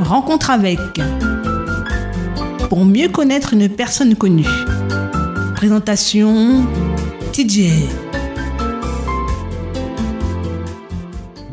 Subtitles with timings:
[0.00, 0.78] Rencontre avec.
[2.68, 4.44] Pour mieux connaître une personne connue.
[5.54, 6.66] Présentation
[7.32, 7.88] TJ.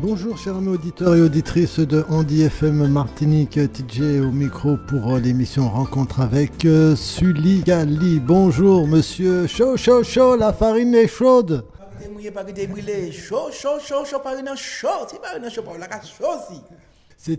[0.02, 5.70] Bonjour chers amis auditeurs et auditrices de Andy FM Martinique, TJ au micro pour l'émission
[5.70, 8.20] Rencontre avec euh, Sully Gali.
[8.20, 11.64] Bonjour monsieur, chaud chaud chaud, la farine est chaude.
[11.98, 12.10] C'est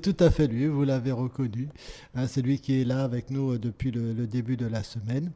[0.01, 1.69] tout à fait lui, vous l'avez reconnu.
[2.15, 5.31] Hein, c'est lui qui est là avec nous euh, depuis le, début de la semaine.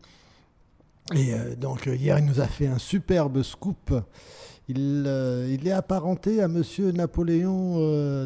[1.15, 3.93] Et euh, donc euh, hier, il nous a fait un superbe scoop.
[4.67, 5.05] Il,
[5.65, 8.25] est apparenté à Monsieur Napoléon,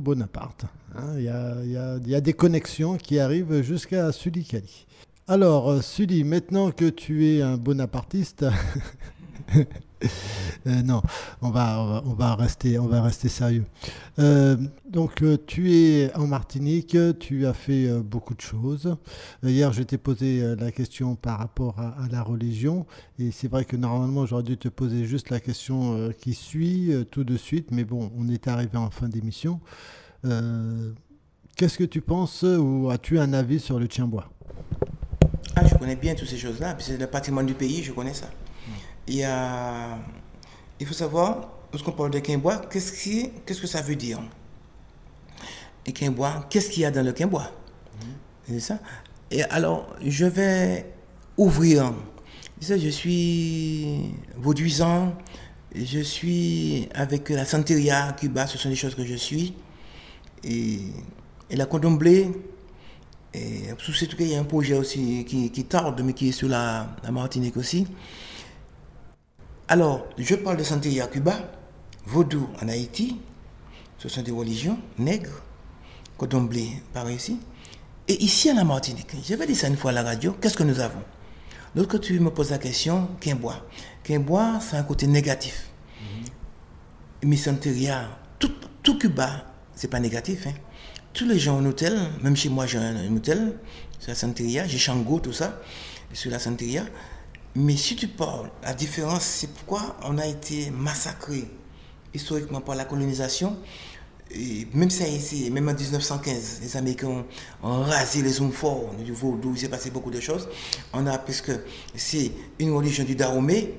[0.00, 0.64] Bonaparte.
[0.94, 1.14] hein.
[1.16, 4.44] il, y a, il y a- il y a des connexions qui arrivent jusqu'à Sully
[4.44, 4.86] Kali.
[5.28, 8.46] Alors, Sully, maintenant que tu es un bonapartiste,
[10.66, 11.02] euh, non,
[11.40, 13.64] on va, on va, rester, on va rester sérieux.
[14.18, 14.56] Euh,
[14.88, 18.96] donc, euh, tu es en Martinique, tu as fait beaucoup de choses.
[19.42, 22.86] Hier, je t'ai posé la question par rapport à, la religion,
[23.18, 27.24] et c'est vrai que normalement, j'aurais dû te poser juste la question qui suit tout
[27.24, 29.60] de suite, mais bon, on est arrivé en fin d'émission.
[31.56, 34.30] Qu'est-ce que tu penses ou as-tu un avis sur le tien-bois
[35.54, 38.28] Ah, je connais bien toutes ces choses-là, c'est le patrimoine du pays, je connais ça.
[39.08, 39.98] Il y a...
[40.78, 43.30] Il faut savoir, lorsqu'on parle de quimbois, qu'est-ce, qui...
[43.44, 44.20] qu'est-ce que ça veut dire?
[45.86, 47.50] Et quimbois, qu'est-ce qu'il y a dans le quimbois
[48.48, 48.78] C'est ça
[49.30, 50.92] Et alors, je vais
[51.36, 51.92] ouvrir.
[52.60, 55.14] Je suis vauduisant,
[55.74, 59.54] je suis avec la Santeria, Cuba, ce sont des choses que je suis.
[60.42, 60.78] Et,
[61.50, 62.30] et la condomblé,
[63.34, 66.30] et sous ce truc, il y a un projet aussi qui, qui tarde, mais qui
[66.30, 67.86] est sur la, la Martinique aussi.
[69.68, 71.36] Alors, je parle de Santeria à Cuba,
[72.04, 73.18] Vaudou en Haïti,
[73.98, 75.42] ce sont des religions nègres,
[76.16, 77.40] Codomblé par ici.
[78.06, 80.62] Et ici à la Martinique, j'avais dit ça une fois à la radio, qu'est-ce que
[80.62, 81.02] nous avons?
[81.74, 83.66] Lorsque tu me poses la question, Quimbois.
[84.04, 85.68] Quimbois, c'est un côté négatif.
[87.24, 88.08] Mais Santeria,
[88.38, 88.52] tout,
[88.84, 90.46] tout Cuba, c'est pas négatif.
[90.46, 90.54] Hein.
[91.12, 93.58] Tous les gens en hôtel, même chez moi j'ai un, un hôtel,
[93.98, 95.60] sur la Santeria, j'ai Chango, tout ça,
[96.12, 96.84] sur la Santeria.
[97.58, 101.48] Mais si tu parles, la différence, c'est pourquoi on a été massacré
[102.12, 103.56] historiquement par la colonisation.
[104.74, 107.24] Même ça ici, même en 1915, les Américains
[107.62, 110.46] ont, rasé les hommes forts du vaudou, il s'est passé beaucoup de choses.
[110.92, 111.52] On a, puisque
[111.94, 113.72] c'est une religion du Dahomey,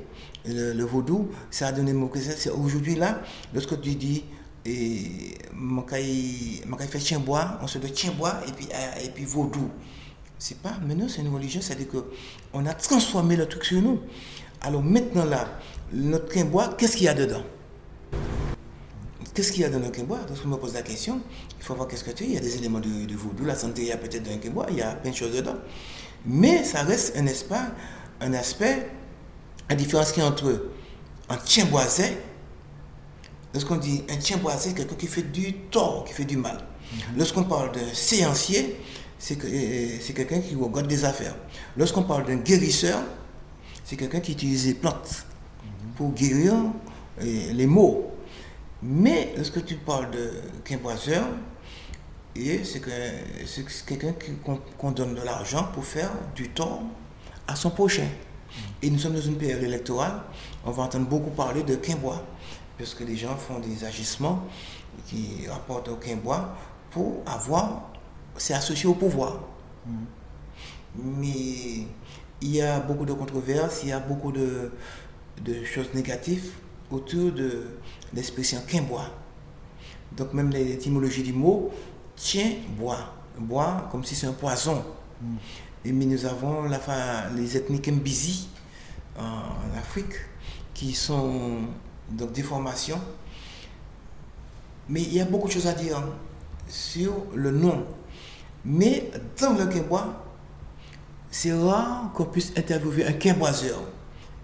[0.47, 3.21] le, vaudou, ça a donné mon c'est aujourd'hui là,
[3.53, 4.23] lorsque tu dis
[4.65, 8.67] et Makai fait chien bois, on se dit chien bois et puis,
[9.03, 9.69] et puis vaudou.
[10.39, 13.99] C'est pas, maintenant c'est une religion, c'est-à-dire qu'on a transformé le truc sur nous.
[14.61, 15.59] Alors maintenant là,
[15.91, 17.43] notre quimbois, qu'est-ce qu'il y a dedans?
[19.33, 21.21] Qu'est-ce qu'il y a dans le quimbois Lorsqu'on me pose la question,
[21.59, 23.55] il faut voir qu'est-ce que tu Il y a des éléments de, de vaudou, la
[23.55, 25.55] santé, il y a peut-être dans le quimbois, il y a plein de choses dedans.
[26.25, 27.55] Mais ça reste un aspect,
[28.19, 28.89] un aspect,
[29.69, 30.69] la différence qu'il y a entre
[31.29, 32.17] un tien boisé,
[33.53, 36.57] lorsqu'on dit un tien boisé, quelqu'un qui fait du tort, qui fait du mal.
[37.15, 38.77] Lorsqu'on parle d'un séancier,
[39.19, 39.47] c'est que-
[40.01, 41.35] c'est quelqu'un qui regarde des affaires.
[41.75, 42.99] Lorsqu'on parle d'un guérisseur,
[43.83, 45.25] c'est quelqu'un qui utilise les plantes
[45.95, 46.53] pour guérir
[47.19, 48.11] les maux.
[48.81, 50.31] Mais lorsque tu parles de
[50.63, 51.25] quimboiseur,
[52.35, 54.33] c'est que- quelqu'un qui-
[54.77, 56.83] qu'on donne de l'argent pour faire du tort
[57.47, 58.07] à son prochain.
[58.81, 60.21] Et nous sommes dans une période électorale,
[60.65, 62.23] on va entendre beaucoup parler de quimbois,
[62.77, 64.45] parce que les gens font des agissements
[65.07, 66.55] qui rapportent au quimbois
[66.91, 67.91] pour avoir,
[68.37, 69.39] c'est associé au pouvoir.
[70.95, 71.85] Mais
[72.41, 74.71] il y a beaucoup de controverses, il y a beaucoup de,
[75.43, 76.51] de choses négatives
[76.91, 77.67] autour de
[78.13, 79.09] l'expression quimbois.
[80.15, 81.71] Donc même l'étymologie du mot
[82.15, 83.13] tient bois.
[83.37, 84.83] Bois comme si c'est un poison.
[85.85, 86.79] Et mais nous avons la,
[87.35, 88.49] les ethnies Mbizi
[89.17, 90.13] en, en Afrique
[90.73, 91.59] qui sont
[92.11, 92.99] donc des formations.
[94.89, 96.01] Mais il y a beaucoup de choses à dire
[96.67, 97.85] sur le nom.
[98.69, 99.09] Mais
[99.39, 100.25] dans le quimbois,
[101.31, 103.79] c'est rare qu'on puisse interviewer un quimboiseur.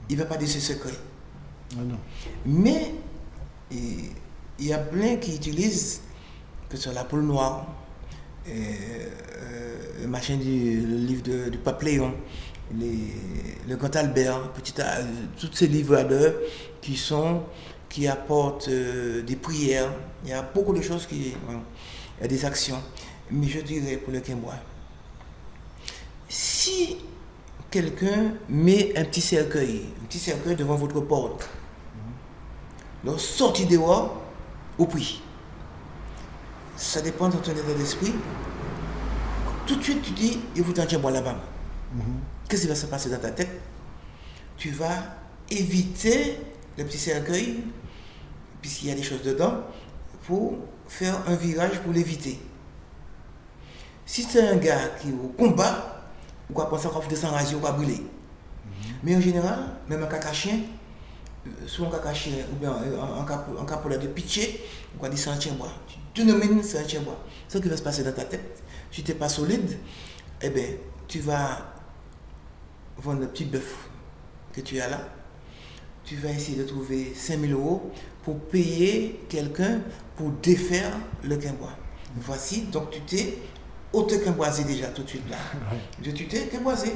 [0.10, 0.98] Il ne va pas dire ses secrets.
[1.76, 1.80] Ah.
[2.46, 2.94] Mais
[3.72, 4.12] il
[4.66, 6.02] y a plein qui utilisent,
[6.70, 7.68] que ce soit la poule noire,
[8.48, 12.14] et, euh, le machin du le livre de- du pape Léon,
[12.78, 13.14] les-
[13.68, 15.02] le grand Albert, petit, A-
[15.40, 16.36] tous ces livres de
[16.82, 17.44] qui sont
[17.90, 19.92] qui apportent euh, des prières.
[20.24, 21.34] Il y a beaucoup de choses qui.
[22.20, 22.80] Il y a des actions.
[23.32, 24.54] Mais je dirais pour le Quimbois,
[26.30, 26.98] si
[27.72, 31.50] quelqu'un met un petit cercueil, un petit cercueil devant votre porte,
[33.04, 34.22] donc sortez dehors
[34.78, 35.22] au prix.
[36.76, 38.14] ça dépend de ton état d'esprit.
[39.66, 41.36] Tout de suite, tu dis, il vous tiens bois là-bas.
[42.48, 43.62] Qu'est-ce qui va se passer dans ta tête?
[44.58, 45.16] Tu vas
[45.50, 46.38] éviter
[46.78, 47.64] le petit cercueil,
[48.62, 49.62] puisqu'il y a des choses dedans,
[50.26, 52.40] pour faire un virage pour l'éviter.
[54.06, 56.04] Si c'est un gars qui est au combat,
[56.50, 58.02] ou va penser qu'on va s'enrager ou va brûler.
[59.04, 60.60] Mais en général, même un caca chien,
[61.46, 64.62] euh, soit un caca chien ou bien euh, un capola de pitcher,
[64.98, 65.72] on va dire c'est un chien bois.
[66.14, 67.20] Tu nomines c'est un chien bois.
[67.48, 69.78] Ce qui va se passer dans ta tête, si tu n'es pas solide,
[70.42, 70.68] eh bien,
[71.08, 71.74] tu vas
[72.98, 73.90] vendre le petit bœuf
[74.54, 75.00] que tu as là.
[76.04, 77.92] Tu vas essayer de trouver 5000 euros
[78.24, 79.82] pour payer quelqu'un
[80.16, 80.92] pour défaire
[81.24, 81.76] le quimbois.
[82.18, 83.38] Voici, donc tu t'es
[83.94, 85.38] auto-quimboisé déjà tout de suite là.
[86.02, 86.94] Tu t'es quimboisé.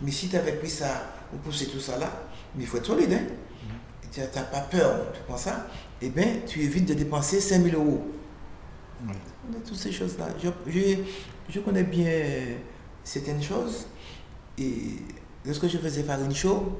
[0.00, 2.10] Mais si tu avais pris ça, ou poussé tout ça là,
[2.56, 3.12] mais il faut être solide.
[3.12, 3.26] Hein?
[4.10, 5.68] Tu n'as pas peur, tu prends ça,
[6.02, 8.04] eh bien, tu évites de dépenser 5000 euros.
[9.06, 10.28] On a toutes ces choses-là.
[10.42, 10.48] Je,
[11.48, 12.10] je, connais bien
[13.04, 13.86] certaines choses.
[14.58, 14.96] Et
[15.44, 16.78] lorsque je faisais faire une show,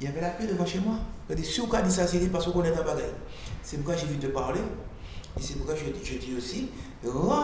[0.00, 0.96] il y avait la paix devant chez moi.
[1.30, 3.04] Je dis, si on dit ça, c'est parce qu'on est en bagaille.
[3.62, 4.60] C'est pourquoi j'ai de parler.
[5.38, 6.68] Et c'est pourquoi je, je dis aussi,
[7.06, 7.40] oh,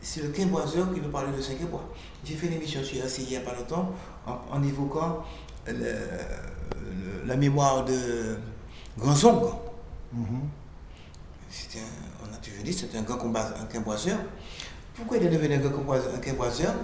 [0.00, 1.84] c'est le quimboiseur qui veut parler de Saint-Quimbois.
[2.24, 3.92] J'ai fait une émission sur RCI il n'y a pas longtemps
[4.26, 5.24] en, évoquant
[7.26, 8.36] la mémoire de
[8.98, 9.52] Grand Zong.
[10.12, 10.24] Mm
[12.22, 14.18] on a toujours dit que c'était un grand combat, un quimboiseur.
[14.94, 15.82] Pourquoi il est devenu un grand
[16.20, 16.74] quimboiseur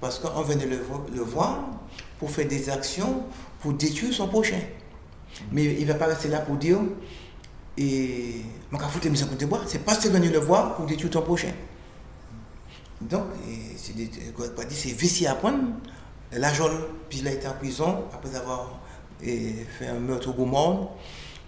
[0.00, 0.78] Parce qu'on venait le,
[1.12, 1.64] le voir
[2.20, 3.24] pour faire des actions
[3.58, 4.60] pour détruire son prochain.
[5.50, 6.78] Mais il ne va pas rester là pour dire
[7.76, 11.52] et mon bois, c'est parce que venu le voir pour détruire ton prochain.
[13.08, 13.24] Donc,
[13.78, 15.64] c'est vicié à prendre.
[16.32, 18.80] La Jole, puis il a été en prison après avoir
[19.20, 20.88] fait un meurtre au Gaumont.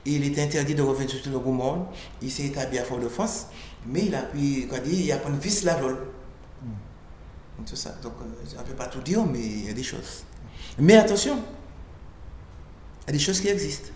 [0.05, 1.87] Il était interdit de revenir sur le Gaumont.
[2.23, 3.47] Il s'est établi à Fort-de-France,
[3.87, 5.77] mais il a pu, quoi dire, il a pris vis la.
[7.67, 7.97] Tout ça.
[8.03, 10.25] Donc, on ne peut pas tout dire, mais il y a des choses.
[10.79, 11.39] Mais attention,
[13.03, 13.91] il y a des choses qui existent.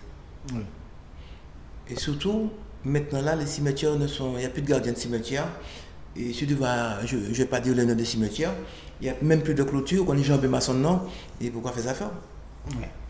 [1.87, 2.49] Et surtout,
[2.83, 4.33] maintenant là, les cimetières ne sont.
[4.33, 5.47] Il n'y a plus de gardiens de cimetière.
[6.15, 8.53] Et si tu vas, je ne vais pas dire le nom des cimetières,
[8.99, 11.01] il n'y a même plus de clôture, on est jambé maçon non?
[11.39, 12.11] Et pourquoi faire affaire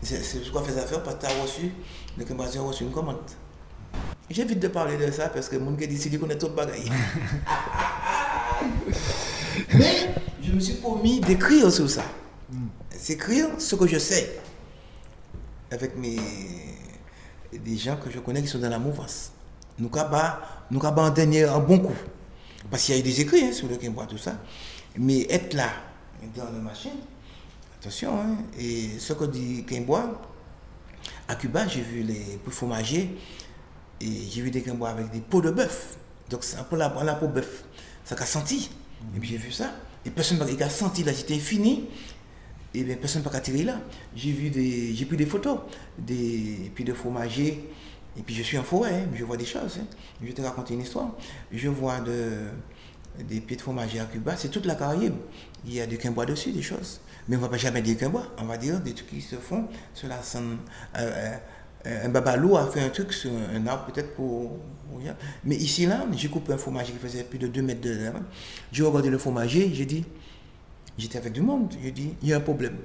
[0.02, 1.72] C'est pourquoi faire affaire parce que tu as reçu,
[2.16, 3.16] le a reçu une commande.
[4.30, 6.90] J'évite de parler de ça parce que monde qui décide qu'on est tout bagaille.
[9.74, 10.08] Mais
[10.42, 12.04] je me suis promis d'écrire sur ça.
[12.90, 14.40] C'est écrire ce que je sais
[15.70, 16.18] avec mes,
[17.52, 19.32] des gens que je connais qui sont dans la mouvance.
[19.78, 20.18] Nous avons
[20.70, 21.96] nous en dernier un bon coup.
[22.70, 24.38] Parce qu'il y a eu des écrits hein, sur le Kimbois, tout ça.
[24.96, 25.70] Mais être là,
[26.36, 26.92] dans la machine,
[27.80, 30.20] attention, hein, et ce que dit Kimbois,
[31.28, 33.16] à Cuba, j'ai vu les fromagers
[34.00, 35.96] et j'ai vu des Kimbois avec des pots de bœuf.
[36.30, 37.64] Donc c'est un peu la, la peau bœuf.
[38.04, 38.70] Ça a senti.
[39.16, 39.72] Et puis j'ai vu ça.
[40.04, 41.88] Et personne n'a senti là, c'était fini
[42.74, 43.80] et bien personne n'a tirer là.
[44.16, 44.50] J'ai vu
[44.94, 45.58] j'ai pris des photos,
[45.98, 47.68] des, puis de fromagers,
[48.16, 49.78] et puis je suis en forêt, hein, je vois des choses.
[49.80, 49.86] Hein.
[50.20, 51.10] Je vais te raconter une histoire.
[51.50, 52.48] Je vois de,
[53.28, 55.14] des pieds de fromager à Cuba, c'est toute la Caraïbe.
[55.64, 57.00] Il y a du quimbois dessus, des choses.
[57.28, 59.36] Mais on ne va pas jamais dire quimbois, on va dire des trucs qui se
[59.36, 60.20] font sur la.
[60.98, 61.36] Euh,
[61.86, 64.56] euh, un babalou a fait un truc sur un arbre peut-être pour,
[65.44, 67.98] Mais ici, là, j'ai coupé un fromager qui faisait plus de 2 mètres de...
[68.70, 70.04] J'ai regardé le fromager, j'ai dit,
[70.98, 71.72] J'étais avec du monde.
[71.82, 72.76] Je dis, il y a un problème.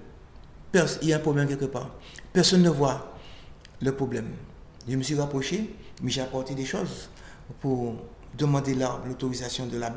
[1.02, 1.90] Il y a un problème quelque part.
[2.34, 3.18] Personne ne voit
[3.82, 4.30] le problème.
[4.88, 5.70] Je me suis rapproché,
[6.01, 7.10] mais j'ai apporté des choses
[7.60, 7.96] pour
[8.38, 9.94] demander l'autorisation de la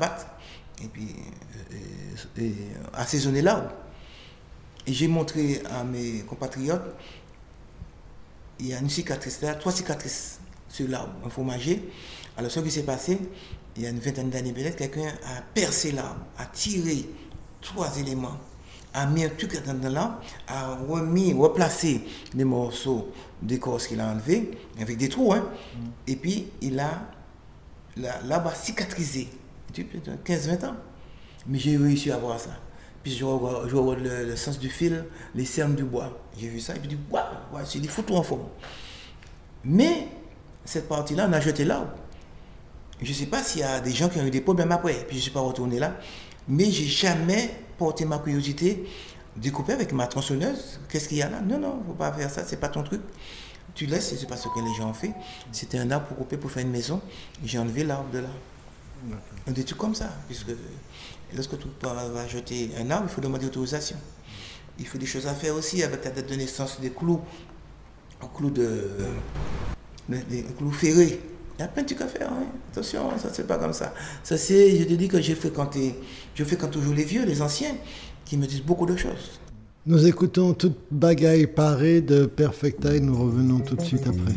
[0.83, 1.15] et puis
[2.39, 2.51] euh,
[2.93, 3.71] assaisonner l'arbre.
[4.87, 6.95] Et j'ai montré à mes compatriotes,
[8.59, 11.89] il y a une cicatrice là, trois cicatrices sur l'arbre, un fromager.
[12.37, 13.17] Alors ce qui s'est passé,
[13.75, 17.07] il y a une vingtaine d'années peut-être, quelqu'un a percé l'arbre, a tiré
[17.61, 18.37] trois éléments,
[18.93, 22.01] a mis un truc là, a remis, replacé
[22.33, 25.47] les morceaux d'écorce qu'il a enlevé avec des trous, hein.
[26.07, 27.09] et puis il a
[27.97, 29.27] là-bas cicatrisé,
[29.73, 30.75] 15-20 ans.
[31.47, 32.51] Mais j'ai réussi à voir ça.
[33.03, 36.19] Puis je vois, le, sens du fil, les cernes du bois.
[36.37, 38.47] J'ai vu ça, et puis je dis, waouh, c'est des photos en forme.
[39.63, 40.07] Mais
[40.63, 41.95] cette partie-là, on a jeté là.
[43.01, 44.93] Je ne sais pas s'il y a des gens qui ont eu des problèmes après,
[45.07, 45.97] puis je ne suis pas retourné là.
[46.47, 48.83] Mais j'ai jamais porté ma curiosité,
[49.35, 50.79] découper avec ma tronçonneuse.
[50.89, 51.41] Qu'est-ce qu'il y a là?
[51.41, 53.01] Non, non, faut pas faire ça, c'est pas ton truc.
[53.73, 55.13] Tu laisses, c'est pas ce que les gens ont fait.
[55.51, 57.01] C'était un arbre pour couper pour faire une maison.
[57.43, 58.29] J'ai enlevé l'arbre de là.
[59.47, 60.51] On dit tout comme ça, puisque
[61.33, 63.97] lorsque tu vas jeter un arbre, il faut demander autorisation.
[64.77, 67.21] Il faut des choses à faire aussi avec ta date de naissance, des clous,
[68.21, 68.89] un de,
[70.07, 71.19] des clous ferrés.
[71.57, 72.31] Il y a plein de trucs à faire.
[72.31, 72.45] Hein.
[72.71, 73.93] Attention, ça c'est pas comme ça.
[74.23, 75.95] Ça c'est, je te dis que j'ai fréquenté,
[76.35, 77.75] je fréquente toujours les vieux, les anciens
[78.25, 79.39] qui me disent beaucoup de choses.
[79.85, 84.35] Nous écoutons toute bagaille parée de Perfecta et nous revenons tout de suite après.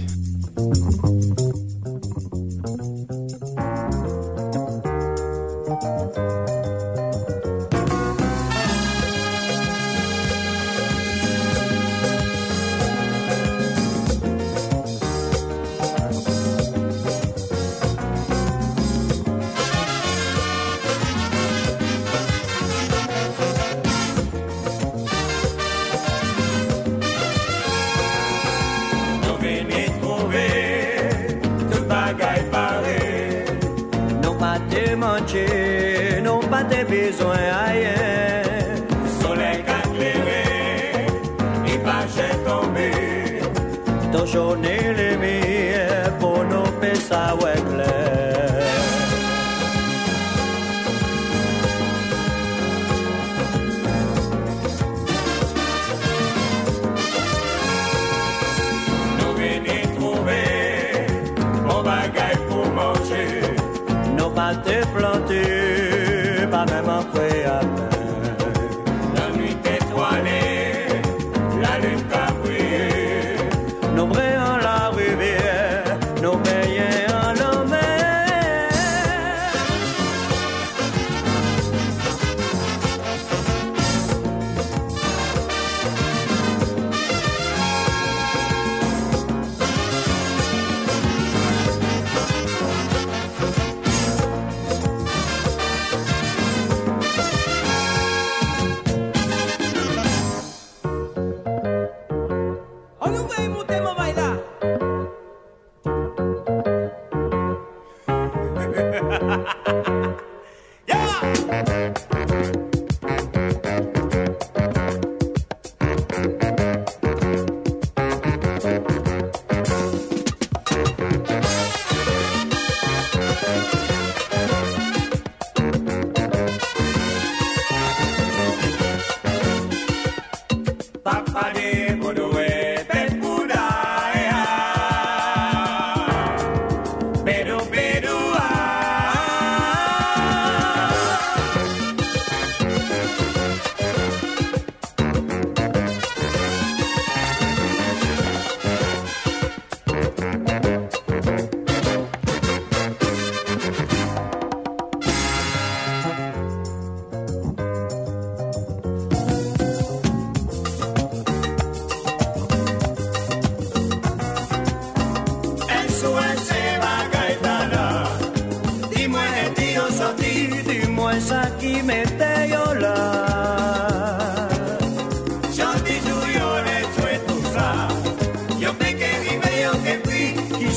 [64.53, 65.04] te prometo.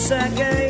[0.07, 0.66] second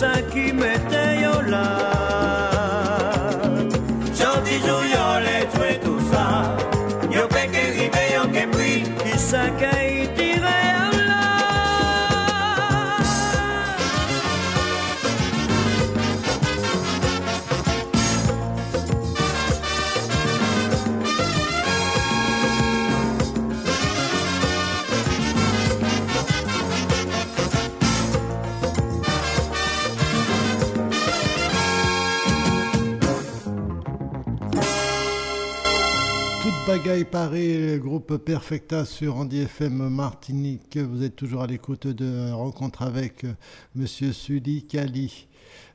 [0.00, 1.26] Dis-moi ça qui m'était
[36.76, 40.76] bagaille parée, le groupe Perfecta sur Andy FM Martinique.
[40.76, 43.32] Vous êtes toujours à l'écoute de rencontre avec euh,
[43.74, 45.26] Monsieur Sully Kali.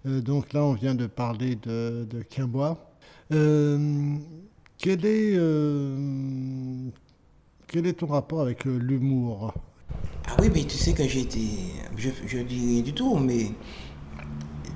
[0.06, 2.94] Euh, donc là, on vient de parler de, de Quimbois.
[3.34, 4.16] Euh,
[4.78, 5.36] quel, est,
[7.94, 9.54] ton rapport avec l'humour?
[10.30, 11.42] Ah oui, mais tu sais que j'ai été.
[11.98, 13.52] Je, je dis rien du tout, mais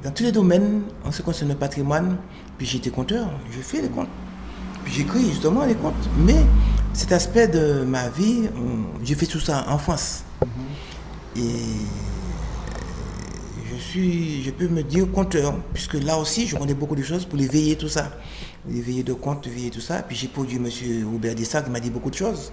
[0.03, 2.17] dans tous les domaines, en ce qui concerne le patrimoine,
[2.57, 4.09] puis j'étais conteur, je fais les comptes.
[4.85, 6.09] J'écris justement les comptes.
[6.17, 6.45] Mais
[6.93, 8.49] cet aspect de ma vie,
[9.03, 10.23] j'ai fait tout ça en France.
[11.35, 11.41] Et
[13.71, 17.25] je suis, je peux me dire conteur, puisque là aussi, je connais beaucoup de choses
[17.25, 18.11] pour les veiller tout ça.
[18.67, 20.01] Les veiller de comptes, veiller tout ça.
[20.01, 21.09] Puis j'ai produit M.
[21.11, 22.51] Robert Dessac qui m'a dit beaucoup de choses.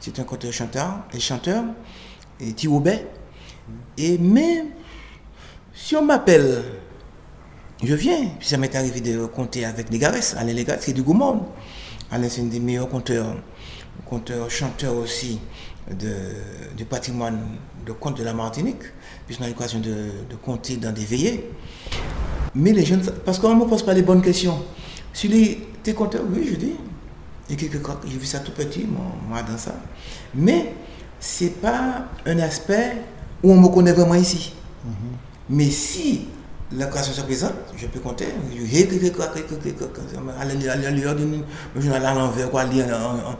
[0.00, 1.64] C'est un conteur-chanteur, et chanteur,
[2.40, 3.00] et Thierry
[3.96, 4.66] Et même
[5.72, 6.62] si on m'appelle,
[7.86, 8.28] je viens.
[8.38, 10.34] Puis ça m'est arrivé de compter avec Légarès.
[10.38, 11.42] Alain Légarès, c'est du goût monde.
[12.10, 13.34] Alain, c'est un des meilleurs conteurs,
[14.04, 15.40] conteur, chanteur aussi
[15.90, 16.14] de,
[16.76, 17.38] du patrimoine
[17.84, 18.82] de contes de la Martinique,
[19.26, 19.94] puisqu'on a l'occasion de,
[20.30, 21.50] de compter dans des veillées.
[22.54, 24.62] Mais les jeunes, parce qu'on ne me pose pas les bonnes questions.
[25.12, 26.72] Sur les, tes compteurs, oui, je dis.
[27.50, 29.74] Et quelques crocs, j'ai vu ça tout petit, moi, moi, dans ça.
[30.34, 30.74] Mais
[31.20, 32.96] c'est pas un aspect
[33.42, 34.54] où on me connaît vraiment ici.
[35.48, 36.26] Mais si
[36.78, 38.26] l'occasion se présente, je peux compter.
[38.56, 38.62] Je
[41.90, 43.38] à l'heure quoi, en.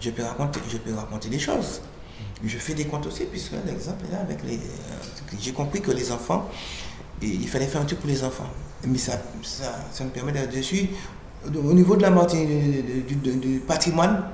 [0.00, 1.80] Je peux raconter, je peux raconter des choses.
[2.44, 4.56] Je fais des comptes aussi, puisque l'exemple là avec les.
[4.56, 6.48] euh, J'ai compris que les enfants,
[7.22, 8.48] il fallait faire un truc pour les enfants.
[8.86, 9.12] Mais ça,
[9.42, 10.88] ça, ça me permet d'être dessus.
[11.46, 14.24] Au niveau de la Martinique, du, du- patrimoine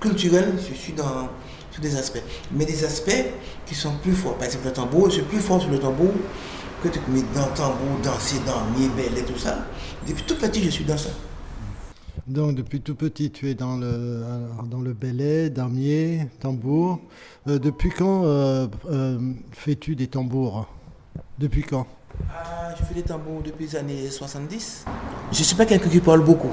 [0.00, 1.28] culturel, je suis dans
[1.72, 2.22] tous des aspects.
[2.52, 3.24] Mais des aspects
[3.66, 4.34] qui sont plus forts.
[4.34, 6.10] Par exemple, le tambour, je suis plus fort sur le tambour
[6.84, 9.64] que tu mets dans tambour, danser dans Miébel et tout ça.
[10.06, 11.08] Depuis tout petit, je suis dans ça.
[12.26, 17.00] Donc depuis tout petit, tu es dans le, alors, dans le belay, damier, tambour.
[17.48, 19.18] Euh, depuis quand euh, euh,
[19.52, 20.66] fais-tu des tambours?
[21.38, 21.86] Depuis quand?
[22.30, 24.84] Ah, je fais des tambours depuis les années 70.
[25.32, 26.52] Je ne suis pas quelqu'un qui parle beaucoup.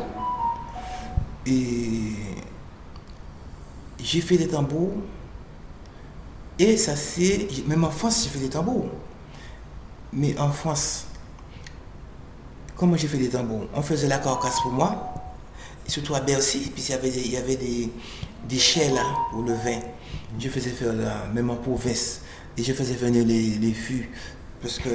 [1.46, 2.13] Et
[4.00, 4.94] j'ai fait des tambours.
[6.58, 7.48] Et ça c'est...
[7.67, 8.88] Même en France, j'ai fait des tambours.
[10.13, 11.06] Mais en France,
[12.76, 15.13] comment j'ai fait des tambours On faisait la carcasse pour moi.
[15.86, 17.89] Et surtout à Bercy, puis il y avait des, il y avait des,
[18.47, 19.80] des chais là pour le vin.
[20.38, 22.21] Je faisais faire là, même en province.
[22.58, 24.10] Et je faisais venir les, les fûts.
[24.62, 24.89] Parce que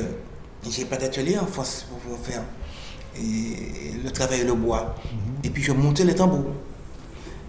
[0.71, 2.43] j'ai pas d'atelier en France pour pouvoir faire
[3.19, 4.95] et le travail et le bois.
[5.45, 6.51] Et puis je montais les tambours.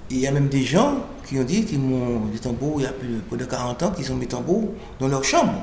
[0.10, 2.84] Et il y a même des gens qui ont dit qu'ils m'ont des tambours il
[2.84, 5.54] y a plus de, plus de 40 ans, qu'ils ont mis tambours dans leur chambre.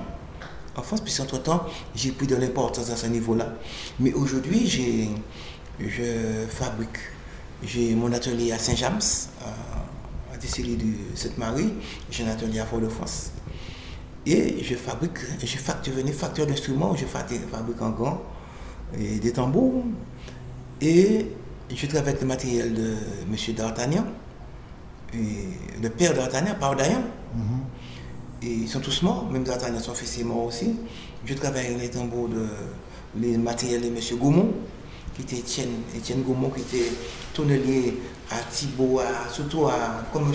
[0.77, 3.55] En France, puis entre-temps, j'ai pris de l'importance à ce niveau-là.
[4.01, 5.09] Mais aujourd'hui, j'ai,
[5.79, 6.99] je fabrique.
[7.63, 9.01] J'ai mon atelier à Saint-James,
[9.41, 11.73] à, à de Sainte-Marie.
[12.11, 13.31] J'ai un atelier à Fort-de-France.
[14.27, 18.23] Et je fabrique, je facture, devenais facteur d'instruments, je fabrique, en gants
[18.99, 19.85] et des tambours.
[20.81, 21.27] Et
[21.71, 22.95] je travaille avec le matériel de
[23.31, 23.55] M.
[23.55, 24.05] D'Artagnan,
[25.13, 27.03] le père d'Artagnan, Paul Dayan.
[28.47, 30.75] Ils sont tous morts, même D'Artagnan, son fils est mort aussi.
[31.25, 32.47] Je travaille avec les tambours de
[33.17, 33.97] les matériels de M.
[34.19, 34.53] Gaumont,
[35.15, 36.91] qui était Étienne, Gaumont, qui était
[37.33, 37.95] tonnelier
[38.31, 39.01] à Thibault,
[39.33, 40.35] surtout à, comme M.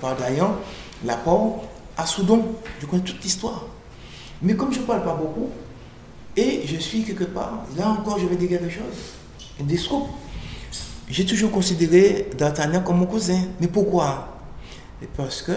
[0.00, 0.56] Paul Dayan,
[1.04, 1.64] l'apport
[1.96, 2.56] à Soudon.
[2.80, 3.66] Je connais toute l'histoire.
[4.40, 5.50] Mais comme je ne parle pas beaucoup,
[6.36, 9.14] et je suis quelque part, là encore je vais dire quelque chose,
[9.60, 10.08] des scoops.
[11.08, 13.42] J'ai toujours considéré D'Artagnan comme mon cousin.
[13.60, 14.40] Mais pourquoi?
[15.16, 15.52] Parce que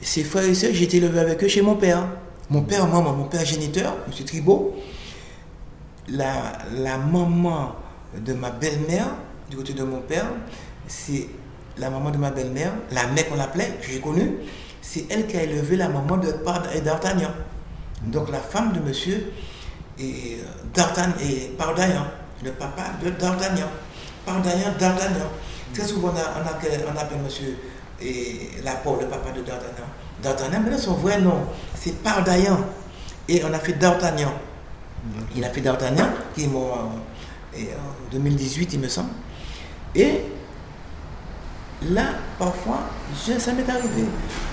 [0.00, 2.06] ses frères et sœurs, j'ai été élevé avec eux chez mon père.
[2.50, 4.24] Mon père, maman, mon père géniteur, M.
[4.24, 4.74] Tribault,
[6.08, 7.74] la, la maman
[8.16, 9.08] de ma belle-mère,
[9.50, 10.26] du côté de mon père,
[10.86, 11.26] c'est
[11.76, 14.36] la maman de ma belle-mère, la mère qu'on l'appelait, que j'ai connue,
[14.80, 16.28] c'est elle qui a élevé la maman de
[16.74, 17.30] et d'Artagnan.
[18.04, 19.30] Donc la femme de monsieur
[19.98, 21.50] est euh, D'Artagnan et
[22.44, 23.66] le papa de D'Artagnan.
[24.24, 25.26] Pardaillan, D'Artagnan.
[25.74, 27.56] Très souvent, on, a- on a- appelle monsieur
[28.00, 29.86] et la pauvre, le papa de D'Artagnan.
[30.22, 31.40] D'Artagnan, mais là, son vrai nom,
[31.74, 32.58] c'est Pardaillan.
[33.28, 34.32] Et on a fait D'Artagnan.
[35.36, 39.10] Il a fait D'Artagnan, qui est mort en, et en 2018, il me semble.
[39.94, 40.20] Et
[41.90, 42.04] là,
[42.38, 42.80] parfois,
[43.16, 44.04] ça m'est arrivé.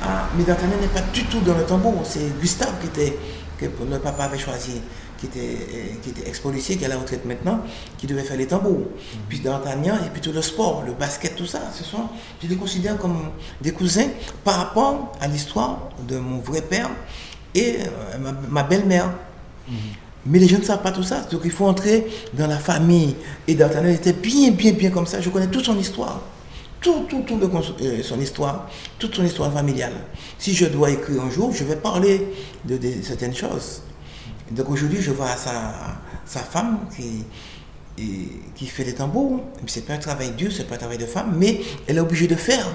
[0.02, 2.02] Ah, mais D'Artagnan n'est pas du tout dans le tambour.
[2.04, 3.18] C'est Gustave qui était,
[3.58, 4.82] que le papa avait choisi,
[5.28, 7.62] qui était, euh, qui était ex-policier, qui est à la retraite maintenant,
[7.98, 8.82] qui devait faire les tambours.
[9.30, 11.62] Puis D'Artagnan et plutôt le sport, le basket, tout ça.
[11.74, 12.08] Ce sont,
[12.42, 13.18] je les considère comme
[13.62, 14.08] des cousins
[14.44, 16.90] par rapport à l'histoire de mon vrai père
[17.54, 19.12] et euh, ma, ma belle-mère.
[20.28, 21.22] Mais les gens ne savent pas tout ça.
[21.32, 23.16] Donc il faut entrer dans la famille.
[23.48, 25.22] Et D'Artagnan était bien, bien, bien comme ça.
[25.22, 26.22] Je connais toute son histoire.
[26.82, 28.70] Tout, tout, tout le euh, son histoire.
[29.00, 29.94] Toute son histoire familiale.
[30.38, 32.28] Si je dois écrire un jour, je vais parler
[32.64, 33.82] de, de certaines choses.
[34.52, 37.26] Donc aujourd'hui, je vois sa, femme qui,
[38.56, 39.42] qui fait des tambours.
[39.68, 42.28] C'est pas un travail dur, c'est pas un travail de femme, mais elle est obligée
[42.28, 42.68] de faire,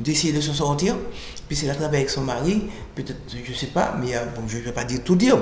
[0.00, 0.96] d'essayer de se sortir.
[1.48, 2.62] Puis c'est la travail avec son mari,
[2.94, 5.38] peut-être, je sais pas, mais euh, bon, je ne vais pas dire tout dire.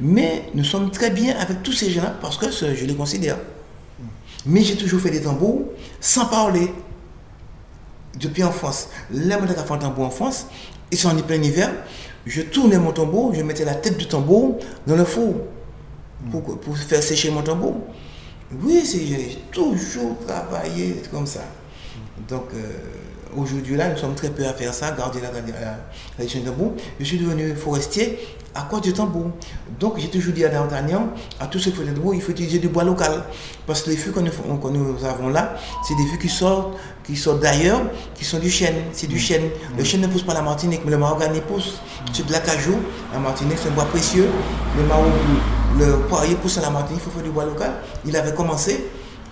[0.00, 3.38] Mais nous sommes très bien avec tous ces gens-là parce que je les considère.
[4.44, 5.62] Mais j'ai toujours fait des tambours
[6.00, 6.72] sans parler.
[8.20, 8.88] Depuis enfance.
[9.12, 10.46] Là, moi, j'ai fait un tambour en France,
[10.90, 11.70] et c'est en plein hiver,
[12.26, 15.34] je tournais mon tambour, je mettais la tête du tambour dans le four
[16.30, 17.76] pour, pour faire sécher mon tambour.
[18.62, 21.40] Oui, j'ai toujours travaillé comme ça.
[22.28, 22.62] Donc, euh,
[23.36, 25.30] aujourd'hui, là, nous sommes très peu à faire ça, garder la,
[26.14, 26.72] tradition du tambour.
[26.98, 28.18] Je suis devenu forestier
[28.54, 29.32] à cause du tambour.
[29.78, 31.08] Donc, j'ai toujours dit à D'Artagnan,
[31.40, 33.24] à tous ceux qui font du tambour, il faut utiliser du bois local.
[33.66, 37.16] Parce que les fûts que nous, nous avons là, c'est des fûts qui sortent, qui
[37.16, 37.82] sortent d'ailleurs,
[38.14, 38.74] qui sont du chêne.
[38.92, 39.50] C'est du chêne.
[39.78, 41.80] Le chêne ne pousse pas la Martinique, mais le mahogany pousse.
[42.12, 42.76] C'est de l'acajou.
[43.12, 44.28] La Martinique, c'est un bois précieux.
[44.76, 45.38] Le, mahogany,
[45.78, 47.74] le poirier pousse à la Martinique, il faut faire du bois local.
[48.04, 48.86] Il avait commencé,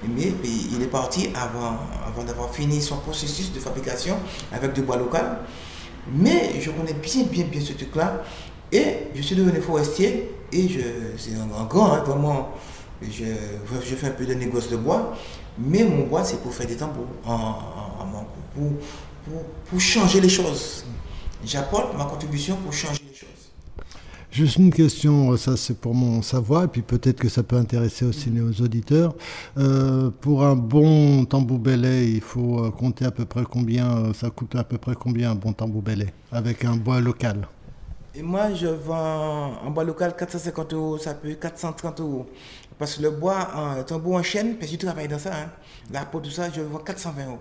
[0.08, 0.32] mais
[0.72, 4.16] il est parti avant, avant d'avoir fini son processus de fabrication
[4.52, 5.38] avec du bois local.
[6.12, 8.22] Mais je connais bien, bien, bien ce truc-là.
[8.70, 10.30] Et je suis devenu forestier.
[10.52, 10.80] Et je,
[11.16, 12.50] c'est un, un grand, hein, vraiment.
[13.02, 13.24] Je,
[13.84, 15.14] je fais un peu de négoce de bois.
[15.58, 17.06] Mais mon bois, c'est pour faire des tambours.
[17.24, 18.72] En, en- en pour,
[19.24, 20.84] pour, pour changer les choses.
[21.44, 23.52] J'apporte ma contribution pour changer les choses.
[24.30, 28.04] Juste une question, ça c'est pour mon savoir, et puis peut-être que ça peut intéresser
[28.04, 29.14] aussi nos auditeurs.
[29.58, 34.12] Euh, pour un bon tambour belay, il faut euh, compter à peu près combien, euh,
[34.12, 37.46] ça coûte à peu près combien un bon tambour belay, avec un bois local?
[38.16, 42.26] Et moi, je vends en bois local 450 euros, ça peut être 430 euros.
[42.78, 45.34] Parce que le bois, en, le tambour en chêne, parce que je travaille dans ça,
[45.34, 45.50] hein,
[45.92, 47.38] la peau, tout ça, je vends 420 euros.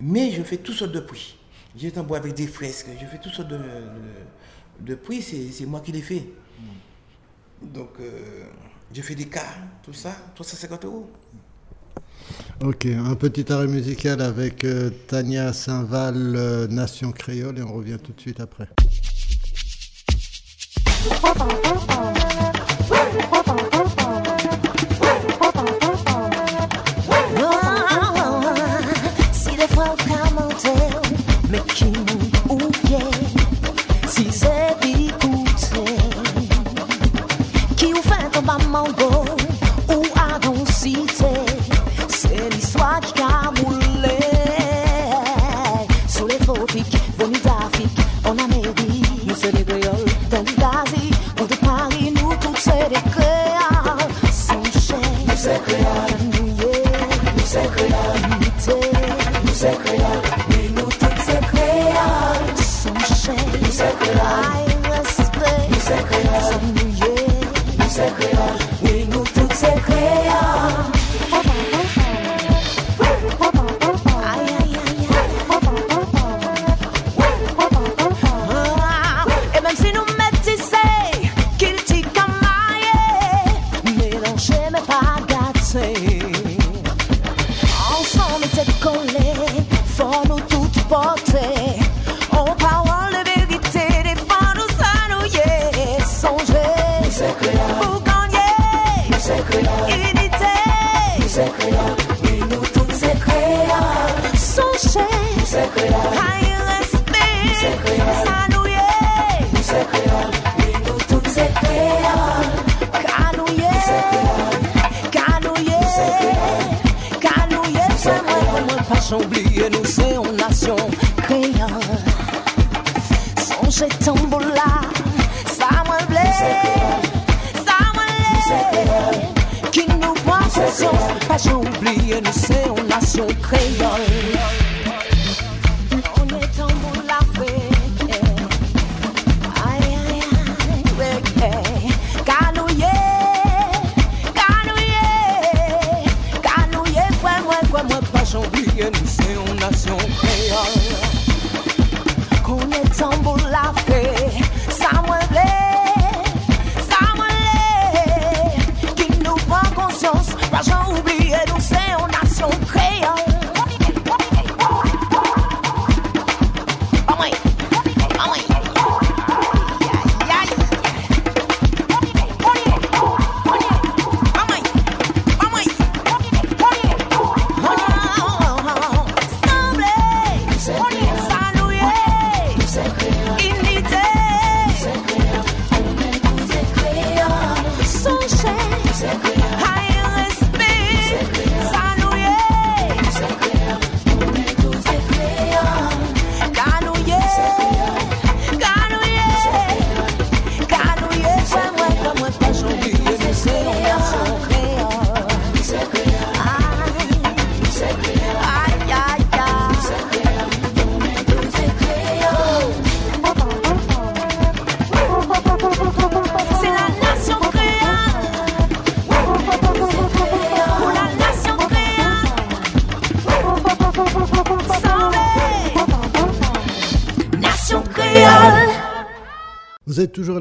[0.00, 1.36] Mais je fais toutes sortes de prix.
[1.76, 3.62] J'ai un tambour avec des fresques, je fais toutes sortes de, de,
[4.80, 6.26] de prix, c'est c'est moi qui les fais.
[7.62, 8.44] Donc, euh,
[8.92, 9.46] je fais des cas,
[9.82, 11.10] tout ça, 350 euros.
[12.62, 17.98] Ok, un petit arrêt musical avec euh, Tania Saint-Val, euh, Nation Créole, et on revient
[18.02, 18.68] tout de suite après.
[59.86, 60.29] Nous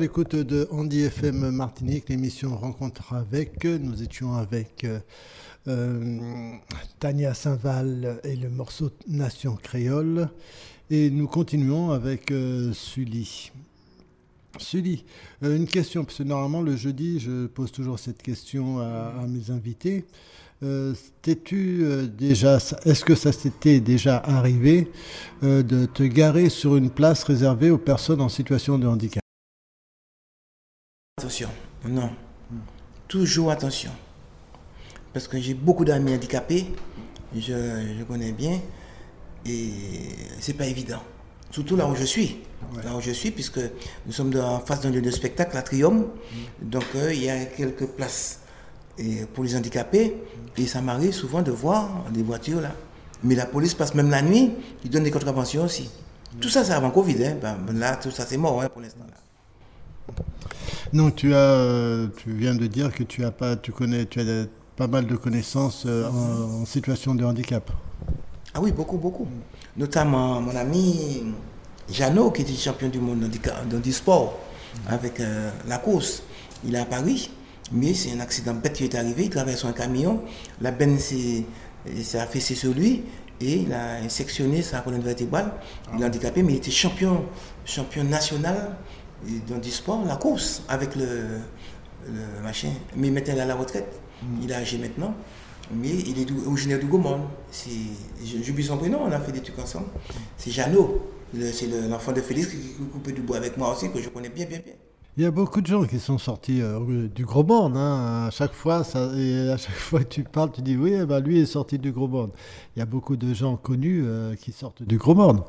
[0.09, 3.63] l'écoute de Andy FM Martinique, l'émission Rencontre avec.
[3.63, 4.97] Nous étions avec euh,
[5.67, 6.17] euh,
[6.97, 10.29] Tania Saint-Val et le morceau Nation Créole.
[10.89, 13.51] Et nous continuons avec euh, Sully.
[14.57, 15.05] Sully,
[15.43, 20.05] une question, parce que normalement le jeudi, je pose toujours cette question à, mes invités.
[20.63, 20.95] Euh,
[22.17, 24.89] déjà, est-ce que ça s'était déjà arrivé
[25.43, 29.21] de te garer sur une place réservée aux personnes en situation de handicap?
[31.19, 31.49] Attention,
[31.85, 32.09] non.
[33.09, 33.91] Toujours attention.
[35.11, 36.73] Parce que j'ai beaucoup d'amis handicapés,
[37.35, 37.51] je,
[37.99, 38.61] je connais bien,
[39.45, 39.69] et
[40.39, 41.01] c'est pas évident.
[41.51, 42.39] Surtout là où je suis.
[42.85, 43.59] Là où je suis, puisque
[44.05, 46.07] nous sommes en face d'un lieu de spectacle, à Trium.
[46.61, 48.39] Donc euh, il y a quelques places
[48.97, 50.15] et pour les handicapés.
[50.57, 52.71] Et ça m'arrive souvent de voir des voitures là.
[53.23, 54.53] Mais la police passe même la nuit,
[54.85, 55.89] ils donnent des contraventions aussi.
[56.39, 57.25] Tout ça, c'est avant Covid.
[57.25, 57.35] Hein.
[57.41, 59.03] Ben, ben là, tout ça, c'est mort hein, pour l'instant.
[59.05, 59.17] là.
[60.91, 64.21] Non, tu as, euh, tu viens de dire que tu as pas, tu connais, tu
[64.21, 64.23] as
[64.75, 67.69] pas mal de connaissances euh, en, situation de handicap.
[68.55, 69.27] Ah oui, beaucoup, beaucoup.
[69.77, 71.25] Notamment mon ami
[71.91, 73.29] Jeannot, qui était champion du monde
[73.69, 74.39] dans du, sport,
[74.87, 76.23] avec euh, la course.
[76.65, 77.29] Il est à Paris,
[77.71, 79.25] mais c'est un accident bête qui est arrivé.
[79.25, 80.23] Il traverse un camion,
[80.59, 81.45] la benne s'est
[82.17, 83.03] affaissée sur lui
[83.41, 85.51] et il a sectionné sa colonne vertébrale.
[85.95, 87.25] Il est handicapé, mais il était champion,
[87.63, 88.75] champion national
[89.47, 91.05] dans du sport, la course, avec le,
[92.07, 92.69] le machin.
[92.95, 93.99] Mais maintenant, il est à la retraite.
[94.41, 95.13] Il est âgé maintenant.
[95.73, 97.21] Mais il est originaire du Gaumont.
[98.43, 99.87] J'oublie son prénom, on a fait des trucs ensemble.
[100.37, 101.01] C'est Jeannot.
[101.33, 104.01] Le- C'est le- l'enfant de Félix qui qui coupait du bois avec moi aussi, que
[104.01, 104.73] je connais bien, bien, bien.
[105.15, 107.75] Il y a beaucoup de gens qui sont sortis euh, du gros monde.
[107.77, 108.25] hein.
[108.27, 111.05] À chaque fois, ça, et à chaque fois que tu parles, tu dis oui, eh
[111.05, 112.31] ben, lui est sorti du gros monde.
[112.75, 115.43] Il y a beaucoup de gens connus euh, qui sortent du gros monde.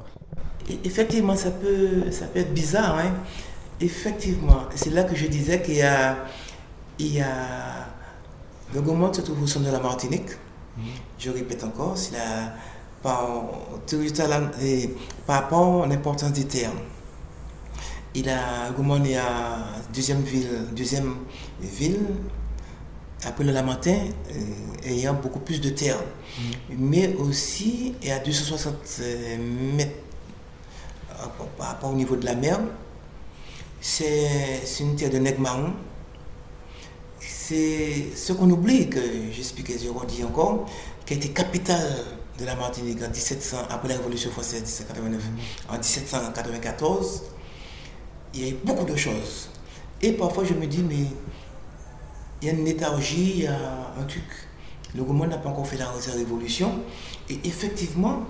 [0.85, 2.99] Effectivement, ça peut, ça peut être bizarre.
[2.99, 3.15] Hein?
[3.81, 6.17] Effectivement, c'est là que je disais qu'il y a,
[6.99, 7.87] il y a
[8.75, 10.31] le Gaumont se trouve au centre de la Martinique.
[11.19, 12.55] Je répète encore, c'est la,
[13.03, 13.27] par,
[15.27, 16.73] par rapport à l'importance des terres.
[18.15, 19.59] Il a, Gaumont est la
[19.93, 21.17] deuxième ville, deuxième
[21.61, 22.01] ville
[23.25, 23.99] après le Lamentin,
[24.31, 26.03] euh, ayant beaucoup plus de terres.
[26.71, 29.03] Mais aussi, est à 260
[29.77, 29.91] mètres
[31.11, 31.27] euh,
[31.59, 32.59] par rapport au niveau de la mer.
[33.81, 35.73] C'est une terre de nègre marron.
[37.19, 39.01] C'est ce qu'on oublie, que
[39.33, 40.67] j'expliquais, je redis encore,
[41.07, 42.05] qui a été capitale
[42.39, 45.23] de la Martinique en 1700, après la Révolution française 1789,
[45.69, 47.23] en 1794.
[48.35, 49.51] Il y a eu beaucoup de choses.
[50.03, 51.07] Et parfois, je me dis, mais
[52.43, 53.57] il y a une léthargie, il y a
[53.99, 54.25] un truc.
[54.95, 56.81] Le gouvernement n'a pas encore fait la révolution.
[57.29, 58.25] Et effectivement,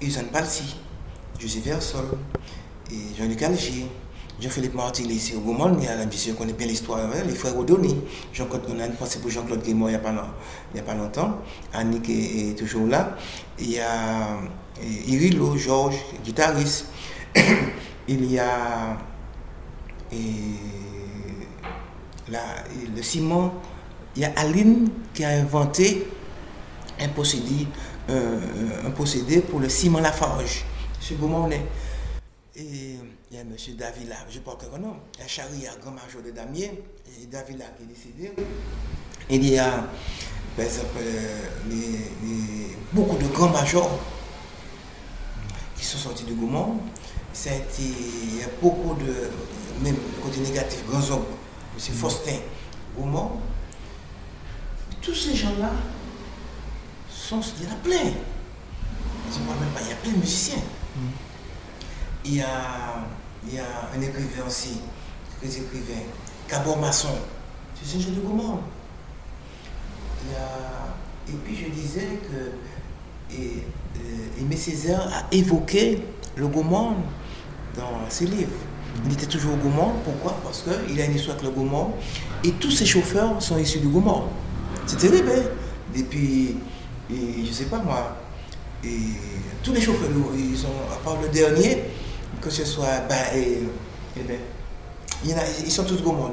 [0.00, 0.76] Usain Palsy,
[1.38, 2.06] José Versol,
[2.90, 3.86] et Jean-Luc Algier,
[4.40, 7.34] Jean-Philippe Martin, ici au Gaumont, il y a l'ambition, on connaît bien l'histoire, hein, les
[7.34, 7.96] frères Odoni.
[8.32, 11.38] Jean-Claude, on pour Jean-Claude est mort il n'y a, pas longtemps.
[11.72, 13.16] Annick est, est toujours là.
[13.58, 14.38] Il y a
[14.82, 16.86] et Irilo, Georges, guitariste.
[18.08, 18.98] il y a
[22.94, 23.54] le ciment.
[24.14, 26.06] Il y a Aline qui a inventé
[27.00, 27.66] un procédé,
[28.08, 28.40] euh,
[29.50, 30.64] pour le ciment Lafarge
[31.00, 31.66] sur Beaumonet.
[32.54, 32.95] Et
[33.36, 33.76] il y a M.
[33.76, 36.82] Davila, je porte un nom, il y a Charia, grand major de Damier,
[37.20, 38.32] et Davila qui est décédé.
[39.28, 39.84] Il y a,
[40.56, 43.98] par exemple, euh, les- les- beaucoup de grands majors
[45.76, 46.78] qui sont sortis de Gaumont.
[47.32, 49.12] Ça a été, il y a beaucoup de,
[49.82, 51.26] même le côté négatif, grands hommes,
[51.76, 51.94] M.
[51.94, 52.38] Faustin,
[52.96, 53.32] Gaumont.
[55.02, 55.72] Tous ces gens-là,
[57.10, 58.12] sont, il y en a plein.
[59.30, 60.62] Je ne parle même pas, il y a plein de musiciens.
[62.24, 63.04] Il y a,
[63.46, 63.64] il y a
[63.96, 64.80] un écrivain aussi,
[65.42, 66.02] des écrivains,
[66.48, 67.08] Cabot Masson,
[67.82, 68.20] c'est un jeu de.
[70.24, 70.94] Il y a-
[71.28, 76.02] Et puis je disais que euh, Aimé Césaire a évoqué
[76.36, 76.94] le Gaumont
[77.76, 78.50] dans ses livres.
[79.04, 80.38] Il était toujours au Gaumont, pourquoi?
[80.44, 81.92] Parce qu'il a une histoire avec le Gaumont
[82.44, 84.24] et tous ses chauffeurs sont issus du Gaumont.
[84.86, 85.42] C'est terrible, hein?
[87.10, 88.16] Et, je sais pas moi,
[88.84, 88.98] et
[89.62, 91.84] tous les chauffeurs, ils sont, à part le dernier,
[92.46, 93.58] que ce soit, bah, et,
[94.16, 94.38] et ben,
[95.64, 96.30] ils sont tous Gaumont.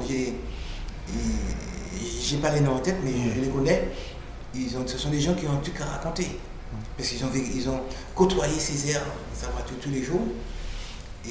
[2.22, 3.88] J'ai pas les noms en tête, mais je, les connais.
[4.54, 6.28] Ils ont, ce sont des gens qui ont un truc à raconter.
[6.96, 7.80] Parce qu'ils ont, ils ont
[8.14, 9.02] côtoyé Césaire,
[9.34, 10.22] sa voiture tous les jours.
[11.26, 11.30] Et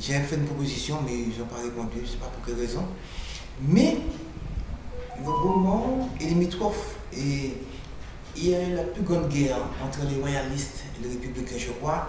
[0.00, 2.58] j'ai fait une proposition, mais ils n'ont pas répondu, je ne sais pas pour quelle
[2.58, 2.84] raison.
[3.60, 3.98] Mais
[5.18, 6.96] le Gaumont est limitrophe.
[7.16, 7.54] Et
[8.36, 11.70] il y a eu la plus grande guerre entre les royalistes et les républicains, je
[11.70, 12.08] crois,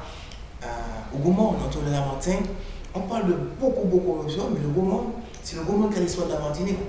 [1.13, 2.38] au Gaumont, entre le Lamantin.
[2.93, 6.02] On parle de beaucoup, beaucoup de choses, mais le Gaumont, c'est le Gaumont qui a
[6.02, 6.80] l'histoire de la Martinique,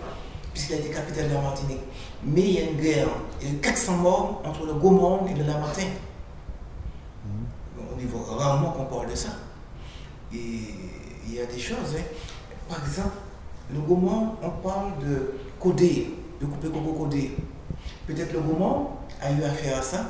[0.52, 1.80] puisqu'il a été capitaine de la Martinique.
[2.24, 3.08] Mais il y a une guerre,
[3.40, 5.88] il y a eu 400 morts entre le Gaumont et le Lamantin.
[7.78, 9.30] On y voit rarement qu'on parle de ça.
[10.32, 10.60] Et
[11.26, 12.02] il y a des choses, hein.
[12.68, 13.16] par exemple,
[13.72, 17.32] le Gaumont, on parle de coder, de couper coco codé.
[18.06, 18.88] Peut-être le Gaumont
[19.20, 20.06] a eu affaire à ça.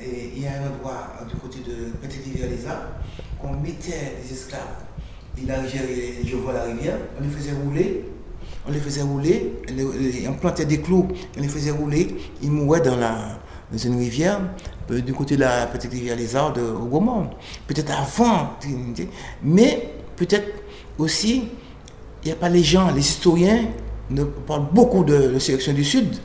[0.00, 2.48] Il y a un endroit euh, du côté de Petite rivière
[3.40, 4.60] qu'on mettait des esclaves.
[5.40, 8.04] Il arrivait, je vois la rivière, on les faisait rouler,
[8.66, 9.52] on les faisait rouler,
[10.28, 13.40] on plantait des clous, on les faisait rouler, ils mouraient dans, la,
[13.72, 14.40] dans une rivière,
[14.90, 17.30] euh, du côté de la Petite rivière les Arts de, au Gaumont.
[17.66, 18.56] Peut-être avant,
[19.42, 20.62] mais peut-être
[20.96, 21.48] aussi,
[22.22, 23.64] il n'y a pas les gens, les historiens
[24.10, 26.16] ne parlent beaucoup de la sélection du Sud,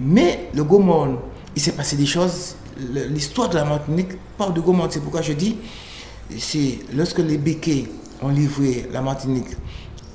[0.00, 1.18] mais le Gaumont,
[1.54, 2.54] il s'est passé des choses.
[2.78, 4.88] L'histoire de la Martinique parle de Gaumont.
[4.90, 5.56] C'est pourquoi je dis,
[6.38, 7.84] c'est lorsque les béquets
[8.22, 9.48] ont livré la Martinique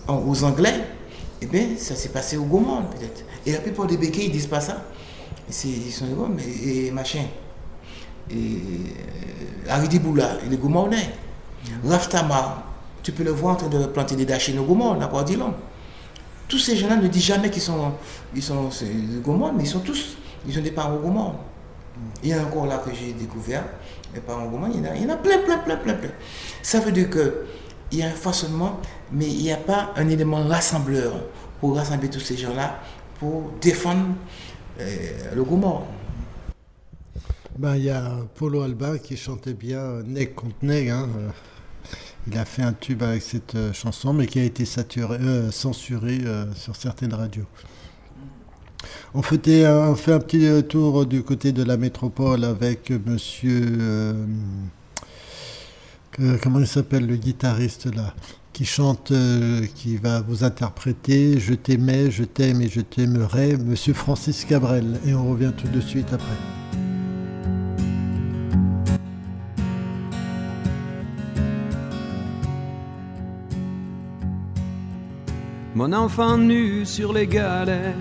[0.08, 0.88] aux Anglais,
[1.42, 3.24] eh bien, ça s'est passé au Gaumont, peut-être.
[3.46, 4.84] Et la plupart des béquets, ils disent pas ça.
[5.50, 7.26] Ils sont les mais et machin.
[8.30, 8.36] Et
[9.68, 11.10] euh, Boula, il est.
[11.88, 12.64] Raftama,
[13.04, 15.54] tu peux le voir en train de planter des dachines au Gaumont, la Cordillon.
[16.48, 17.92] Tous ces gens-là ne disent jamais qu'ils sont,
[18.36, 18.70] ils sont
[19.24, 21.36] Gaumont, mais ils sont tous, ils ont des parents au Gaumont.
[22.24, 23.64] Il y a encore là que j'ai découvert,
[24.14, 26.10] il y, en a, il y en a plein, plein, plein, plein, plein.
[26.62, 28.80] Ça veut dire qu'il y a un façonnement,
[29.12, 31.14] mais il n'y a pas un élément rassembleur
[31.60, 32.80] pour rassembler tous ces gens-là,
[33.20, 34.16] pour défendre
[34.80, 35.82] euh, le Gaumont.
[37.58, 40.90] Ben, il y a Polo Albin qui chantait bien Neg contre Neg.
[40.90, 41.08] hein,
[42.28, 44.64] Il a fait un tube avec cette euh, chanson, mais qui a été
[44.98, 47.46] euh, censuré euh, sur certaines radios.
[49.14, 53.62] On, fait un petit euh, tour du côté de la métropole avec monsieur.
[53.80, 54.14] euh,
[56.12, 58.14] que- comment il s'appelle le guitariste là
[58.54, 63.94] qui chante, euh, qui va vous interpréter Je t'aimais, je t'aime et je t'aimerai, monsieur
[63.94, 65.00] Francis Cabrel.
[65.06, 66.36] Et on revient tout de suite après.
[75.76, 77.96] Mon enfant nu sur les galets.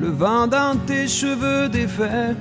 [0.00, 2.36] Le vent dans tes cheveux défaits.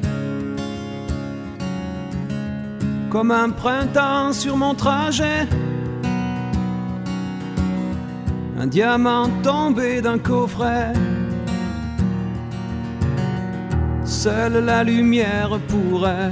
[3.10, 5.47] Comme un printemps sur mon trajet.
[8.57, 10.93] Un diamant tombé d'un coffret.
[14.05, 16.32] Seule la lumière pourrait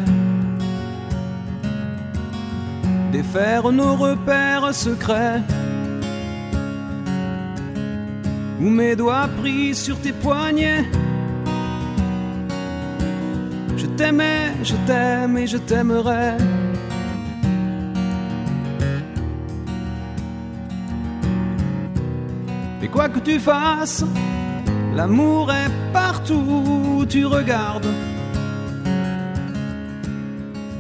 [3.12, 5.42] défaire nos repères secrets.
[8.62, 10.86] Où mes doigts pris sur tes poignets.
[13.98, 16.38] T'aimais, je t'aime et je t'aimerai.
[22.84, 24.06] Et quoi que tu fasses,
[24.96, 26.46] l'amour est partout
[27.00, 27.88] où tu regardes.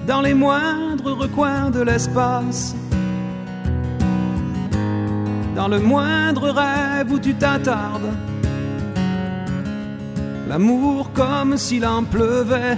[0.08, 2.74] dans les moindres recoins de l'espace,
[5.56, 8.14] dans le moindre rêve où tu t'attardes.
[10.48, 12.78] L'amour comme s'il en pleuvait,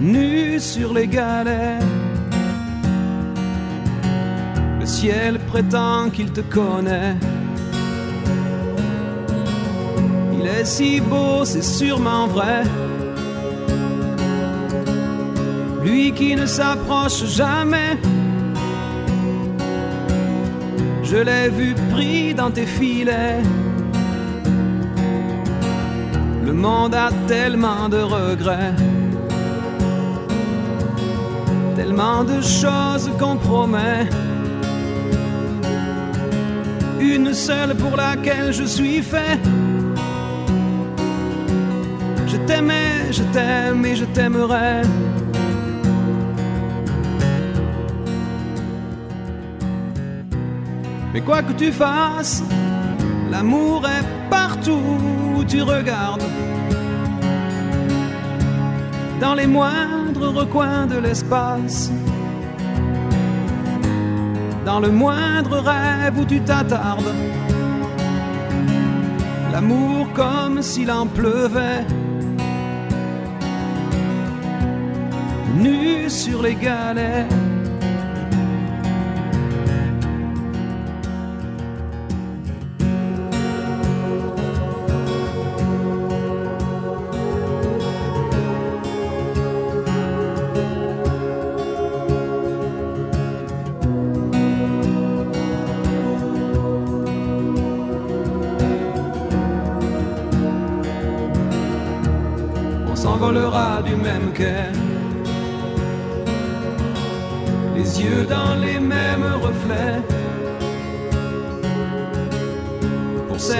[0.00, 1.78] nu sur les galets.
[4.80, 7.16] Le ciel prétend qu'il te connaît.
[10.32, 12.62] Il est si beau, c'est sûrement vrai.
[15.84, 17.98] Lui qui ne s'approche jamais.
[21.02, 23.42] Je l'ai vu pris dans tes filets.
[26.46, 28.74] Le monde a tellement de regrets,
[31.90, 34.08] tellement de choses qu'on promet.
[37.00, 39.40] Une seule pour laquelle je suis fait.
[42.28, 44.82] Je t'aimais, je t'aime et je t'aimerai.
[51.12, 52.44] Mais quoi que tu fasses,
[53.32, 54.84] l'amour est partout
[55.34, 56.22] où tu regardes.
[59.20, 61.90] Dans les moindres recoins de l'espace.
[64.64, 67.14] Dans le moindre rêve où tu t'attardes.
[69.52, 71.84] L'amour comme s'il en pleuvait.
[75.56, 77.26] Nu sur les galets.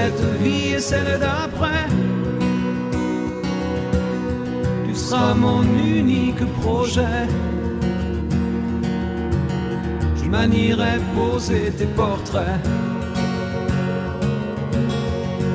[0.00, 1.86] Cette vie et celle d'après,
[4.86, 5.62] tu seras mon
[5.98, 7.20] unique projet.
[10.18, 12.60] Je manierai poser tes portraits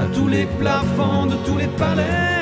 [0.04, 2.34] à tous les plafonds de tous les palais.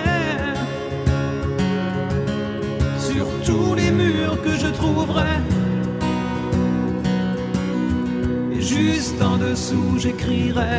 [3.09, 5.35] sur tous les murs que je trouverai.
[8.53, 10.77] Et juste en dessous, j'écrirai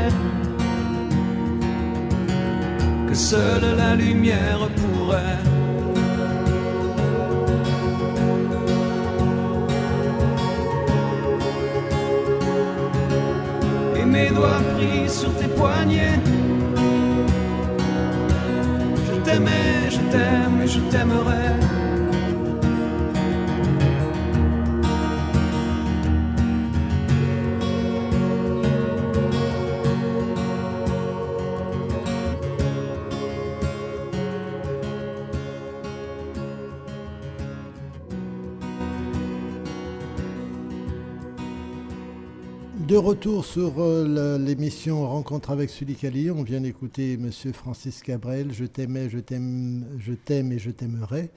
[3.15, 5.39] seule la lumière pourrait.
[13.97, 16.21] Et mes doigts pris sur tes poignets.
[19.07, 21.74] Je t'aimais, je t'aime et je t'aimerai.
[43.05, 48.65] Retour sur euh, l'émission Rencontre avec Sully Kali, on vient d'écouter Monsieur Francis Cabrel, Je
[48.65, 51.31] t'aimais, je t'aime, je t'aime et je t'aimerai.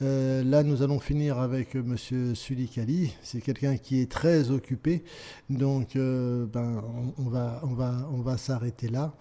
[0.00, 3.12] Euh, là, nous allons finir avec euh, Monsieur Sully Kali.
[3.22, 5.04] C'est quelqu'un qui est très occupé,
[5.50, 6.82] donc ben,
[7.18, 9.12] on va, on va, on va s'arrêter là.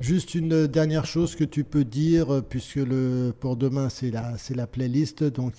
[0.00, 4.36] Juste une dernière chose que tu peux dire, euh, puisque le, pour demain c'est la,
[4.38, 5.54] c'est la playlist, donc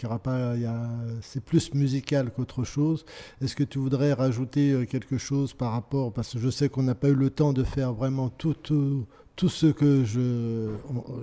[1.22, 3.06] c'est plus musical qu'autre chose.
[3.42, 6.84] Est-ce que tu voudrais rajouter euh, quelque chose par rapport, parce que je sais qu'on
[6.84, 9.06] n'a pas eu le temps de faire vraiment tout, tout,
[9.36, 10.70] tout ce que je,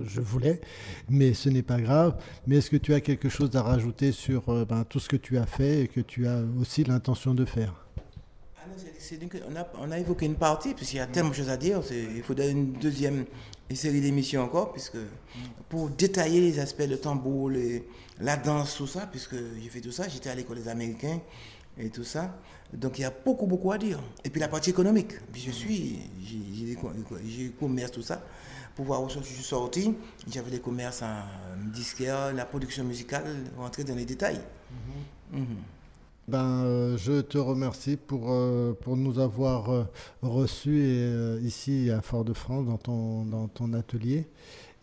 [0.07, 0.61] je voulais,
[1.09, 2.17] mais ce n'est pas grave.
[2.47, 5.17] Mais est-ce que tu as quelque chose à rajouter sur euh, ben, tout ce que
[5.17, 8.59] tu as fait et que tu as aussi l'intention de faire Ah non, c'est- c'est
[8.59, 8.60] donc-
[9.51, 11.81] on, a, on a évoqué une partie, puisqu'il y a tellement de choses à dire.
[11.91, 13.25] Il faudrait une deuxième
[13.75, 14.97] série d'émissions encore, puisque
[15.69, 17.87] pour détailler les aspects, le tambour, les-
[18.21, 21.21] la danse, tout ça, puisque j'ai fait tout ça, j'étais à l'école des Américains
[21.79, 22.37] et tout ça.
[22.73, 23.99] Donc il y a beaucoup, beaucoup à dire.
[24.25, 25.13] Et puis la partie économique.
[25.33, 26.73] Puis je suis, j'ai-
[27.45, 28.23] eu commerce, tout ça.
[28.77, 29.95] Pour voir où je suis sorti,
[30.31, 31.23] j'avais des commerces en
[31.73, 33.25] disquaire, la production musicale,
[33.57, 34.41] rentrer dans les détails.
[35.33, 35.47] Mhm.
[36.31, 39.83] Ben, euh, je te remercie pour, euh, pour nous avoir euh,
[40.23, 40.87] reçus
[41.43, 44.27] ici à Fort-de-France dans ton, dans ton atelier.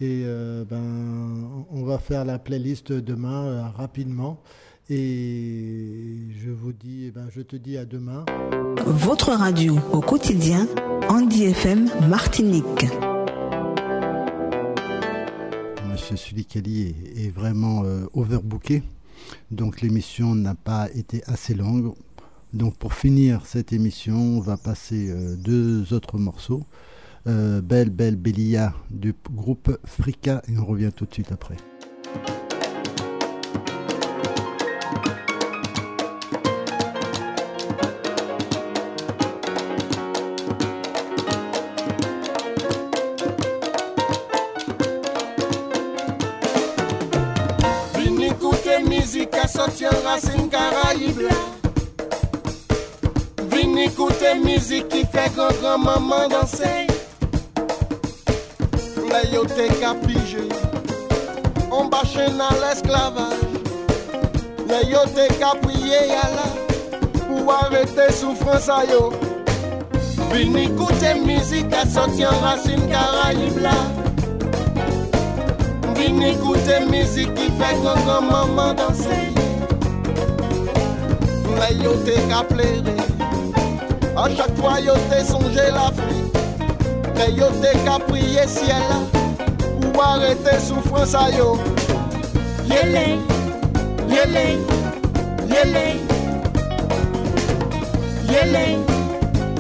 [0.02, 0.26] Et
[0.70, 4.40] ben, on va faire la playlist demain rapidement.
[4.90, 8.24] Et je vous dis, eh ben, je te dis à demain.
[8.86, 10.68] Votre radio au quotidien,
[11.10, 12.86] Andy FM Martinique.
[15.90, 17.84] Monsieur Sulikali est, est vraiment
[18.14, 18.84] overbooké.
[19.52, 21.94] Donc l'émission n'a pas été assez longue.
[22.54, 26.64] Donc pour finir cette émission, on va passer euh, deux autres morceaux.
[27.28, 31.58] Euh, Belle Belle Belia du groupe Frika et on revient tout de suite après.
[50.20, 51.36] Sortir racine Caraïbe là.
[53.50, 56.88] Vin écouter musique qui fait grand grand maman danser.
[59.10, 59.68] Là yo te
[61.72, 63.34] on bâche dans l'esclavage.
[64.68, 65.00] Là yo
[65.40, 66.98] caprié ya là,
[67.28, 69.12] pour arrêter souffrance à yo.
[70.32, 73.72] Vin écouter musique à sortir racine Caraïbe là.
[75.96, 79.37] Vin écouter musique qui fait grand grand maman danser.
[81.60, 82.84] Là yo te ka plaire.
[84.16, 86.34] À chaque fois yo te songé l'Afrique.
[87.16, 89.00] Là yo te ka prier ciel là.
[89.82, 91.58] Pour arrêter souffrance à yo.
[92.70, 93.20] Yele,
[94.10, 94.60] yele,
[95.50, 95.88] yele.
[98.30, 98.66] Yele,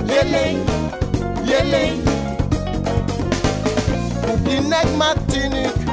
[0.07, 0.45] yele,
[1.45, 1.83] yele.
[4.27, 5.87] Ou nèg Martinique.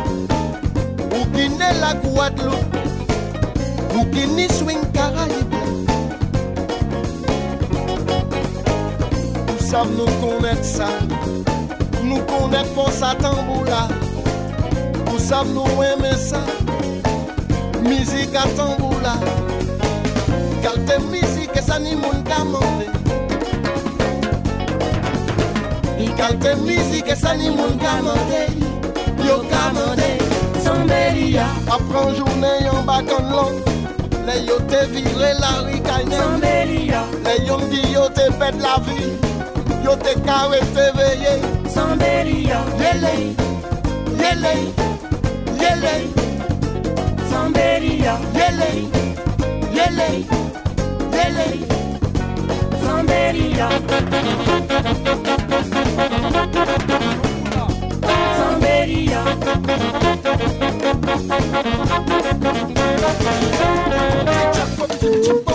[1.14, 2.76] Ou n'est la Guadeloupe
[3.94, 5.43] Ou swing Caraïbe
[9.74, 10.86] Nous savons nous connaître ça.
[12.04, 13.88] Nous connaître force à tamboula
[15.10, 16.38] Nous savons nous aimer ça.
[17.82, 19.14] Musique à tamboula
[20.62, 22.84] Calte musique et ça ni moun ka mande
[26.16, 32.84] Calte musique et ça ni moun ka mande Yo ka mande Sambelia Apprend journée en
[32.84, 33.50] bacan long
[34.24, 34.86] Les yo te
[35.40, 39.23] la ricagna Sambelia Les yo dit yo te pète la vie
[39.84, 41.34] Yo te carré te veillé
[41.68, 43.34] Sambelia Yele
[44.20, 44.54] Yele
[45.60, 45.94] Yele.
[47.30, 48.70] Sambelia Yele
[49.76, 50.24] Yele
[51.12, 51.48] Yele.
[52.82, 53.68] Sambelia
[58.38, 59.22] Sambelia
[65.02, 65.53] En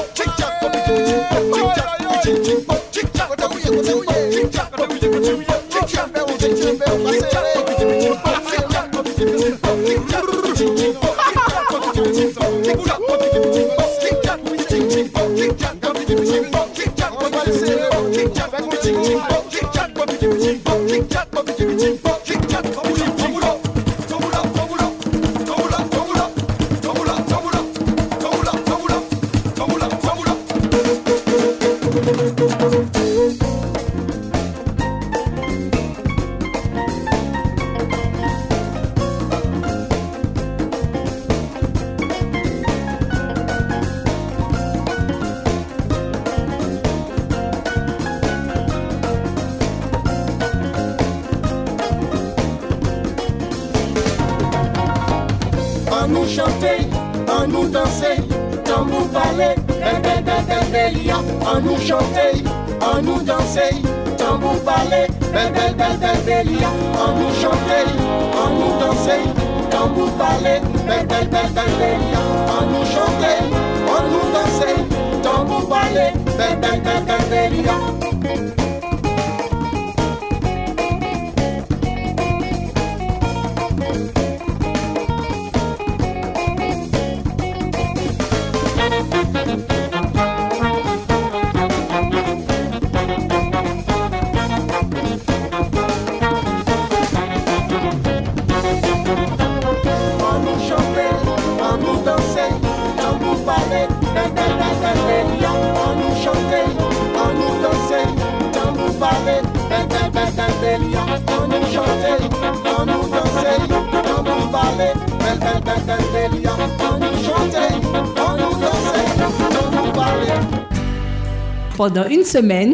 [121.79, 122.73] Pendant une semaine,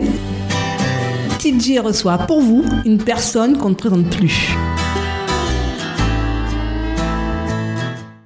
[1.38, 4.52] TJ reçoit pour vous une personne qu'on ne présente plus.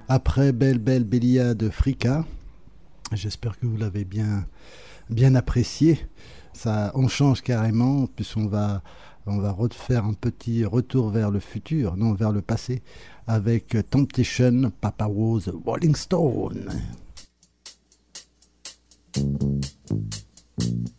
[0.08, 2.24] Après Belle Belle Bélia de Frika,
[3.12, 4.46] j'espère que vous l'avez bien,
[5.10, 6.00] bien apprécié.
[6.54, 8.80] Ça, on change carrément, puisqu'on va,
[9.26, 12.80] on va refaire un petit retour vers le futur, non vers le passé,
[13.26, 16.70] avec Temptation Papa Rose Rolling Stone.
[20.60, 20.90] Thank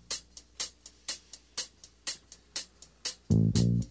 [3.57, 3.90] you.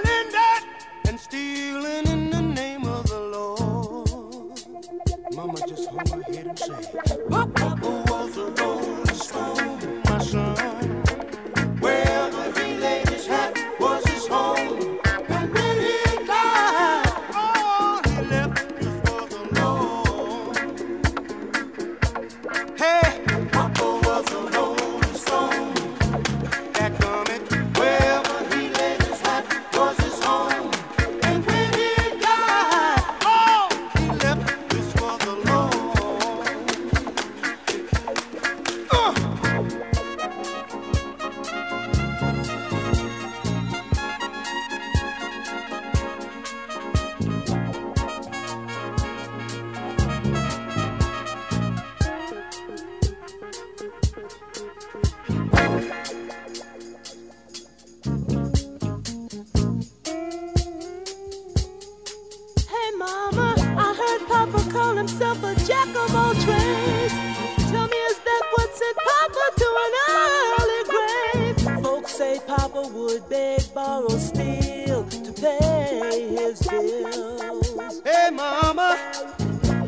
[73.11, 78.01] would beg, borrow, steal to pay his bills.
[78.05, 78.97] Hey, mama,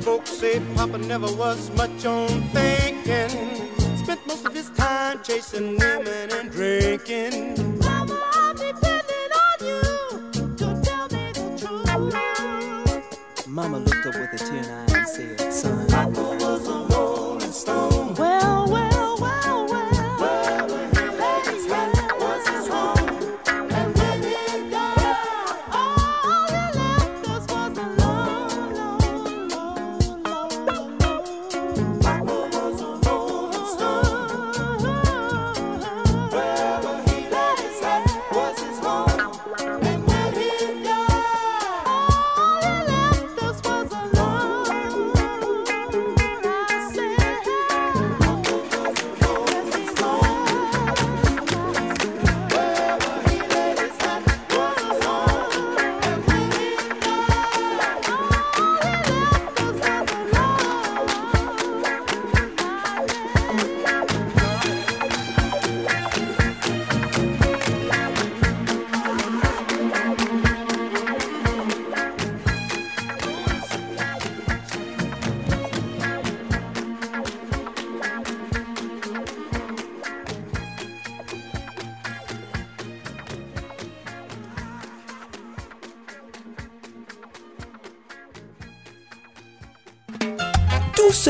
[0.02, 3.30] folks say Papa never was much on thinking.
[3.98, 7.63] Spent most of his time chasing women and drinking.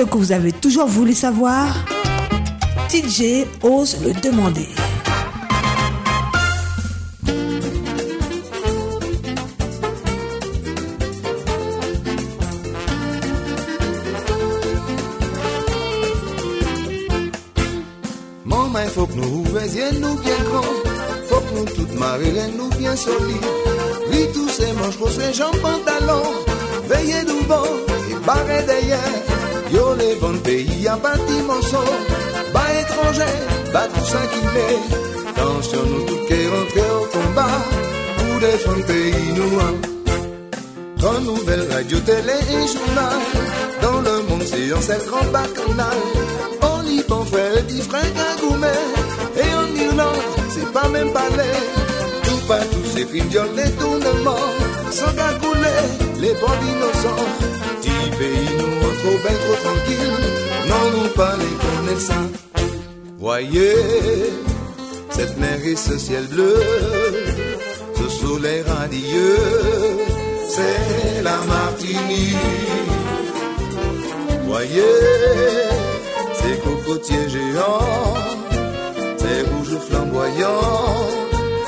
[0.06, 1.68] Que vous avez toujours voulu savoir,
[2.90, 4.68] TJ ose le demander.
[18.46, 20.62] Maman, faut que nous ouvrions nous bien grands.
[21.30, 23.50] Faut que nous toutes marions nous bien solides.
[24.12, 26.32] Lui, tous ses manches, ses jambes, pantalons.
[26.88, 27.64] Veillez devant
[28.10, 29.33] et barrez derrière.
[29.74, 31.90] Yo, les bons pays, y'a bâtiment son.
[32.54, 33.34] Bas étranger,
[33.74, 35.30] bas tout ça qu'il est.
[35.30, 37.58] Attention, nous toutes qui rentrer au combat.
[38.18, 39.94] Pour défendre pays, nous, hein.
[41.04, 43.20] Dans nouvelles radio, télé et journal
[43.82, 45.98] Dans le monde, c'est un seul grand bacchanal
[46.62, 48.82] En Liban, frère, dit frère Gagoumet
[49.36, 51.60] Et en Irlande, c'est pas même palais
[52.24, 54.46] Tout partout, c'est crimes, viol, détournement
[54.92, 55.84] Sans gagouler,
[56.22, 57.26] les bandes innocents
[57.82, 60.14] Petit pays, nous, on trop bien, trop tranquille
[60.70, 62.30] Non, nous pas les connaissants
[63.20, 63.76] Voyez,
[65.10, 66.56] cette mer et ce ciel bleu
[67.96, 69.94] Ce soleil radieux
[70.56, 72.38] c'est la Martinique.
[74.46, 74.98] Voyez,
[76.40, 78.14] ces cocotiers géants,
[79.18, 81.08] ces rouges flamboyants,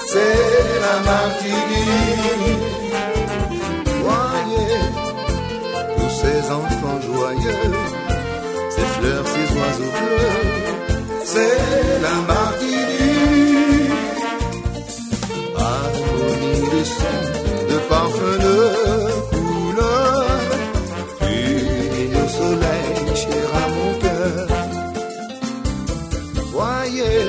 [0.08, 2.66] c'est la Martinique.
[4.04, 4.78] Voyez,
[5.98, 6.75] tous ces enfants
[8.70, 10.30] ces fleurs, ces oiseaux bleus,
[11.24, 13.92] c'est la Martinique.
[15.58, 17.18] Harmonie de son,
[17.70, 18.58] de parfum de
[19.32, 20.40] couleur,
[21.22, 24.48] une au soleil, cher à mon cœur.
[26.54, 27.22] Voyez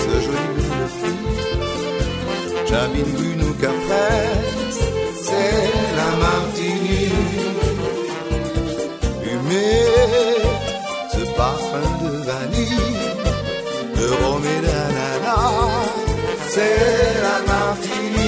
[0.00, 1.28] ce joli belle fille,
[2.68, 3.54] j'habite rue nous
[13.98, 14.08] de
[14.66, 15.88] d'ananas,
[16.48, 18.25] c'est la Martinique.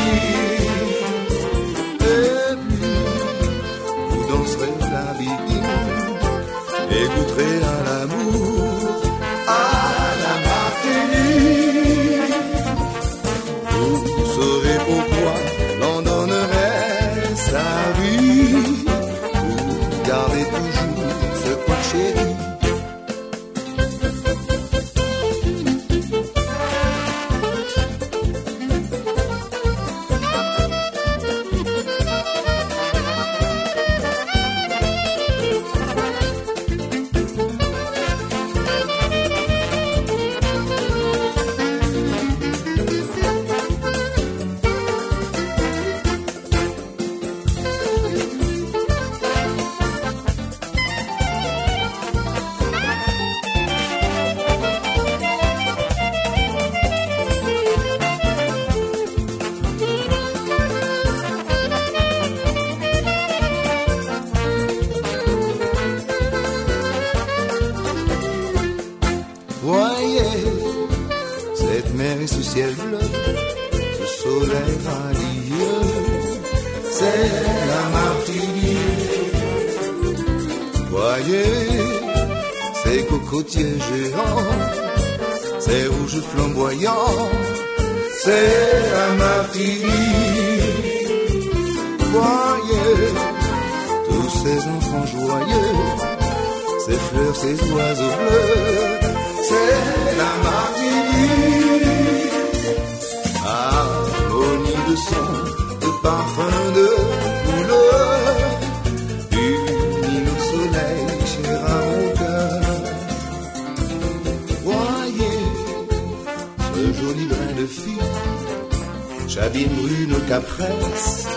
[119.39, 121.29] Chabine brune capresse,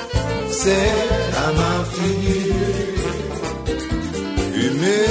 [0.49, 0.91] c'est
[1.35, 2.99] la Martinique.
[4.55, 5.03] Humé,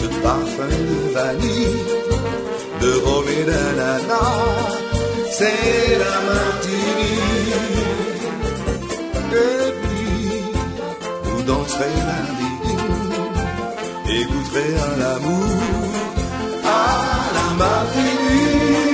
[0.00, 1.82] ce parfum de vanille,
[2.80, 4.78] de rhum et d'ananas,
[5.30, 7.52] c'est la Martinique.
[9.44, 10.28] Et puis,
[11.24, 12.20] vous danserez la
[14.14, 15.52] et goûterez à l'amour
[16.64, 16.88] à
[17.36, 18.91] la Martinique.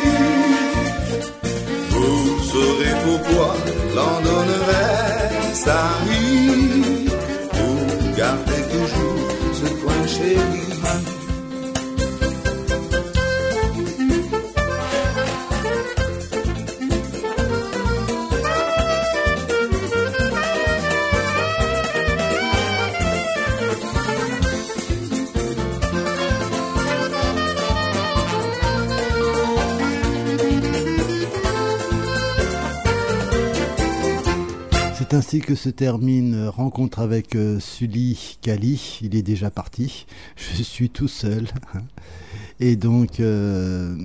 [3.09, 3.55] Pourquoi
[3.97, 7.09] l'on donnerait sa vie
[7.51, 10.68] pour garder toujours ce coin chéri.
[35.19, 39.01] Ainsi que se termine euh, Rencontre avec euh, Sully Kali.
[39.03, 40.07] Il est déjà parti.
[40.37, 41.49] Je suis tout seul.
[42.61, 43.97] Et donc, euh,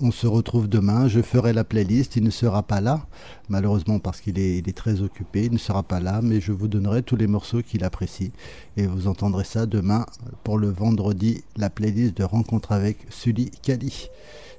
[0.00, 1.06] on se retrouve demain.
[1.06, 2.16] Je ferai la playlist.
[2.16, 3.06] Il ne sera pas là,
[3.48, 5.44] malheureusement parce qu'il est, est très occupé.
[5.44, 8.32] Il ne sera pas là, mais je vous donnerai tous les morceaux qu'il apprécie.
[8.76, 10.06] Et vous entendrez ça demain
[10.42, 14.08] pour le vendredi, la playlist de Rencontre avec Sully Kali.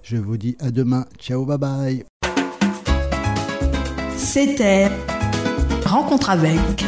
[0.02, 1.06] Je vous dis à demain.
[1.18, 2.06] Ciao, bye bye.
[4.18, 4.89] C'était
[5.90, 6.86] Rencontre avec.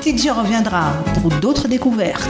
[0.00, 2.28] TJ reviendra pour d'autres découvertes.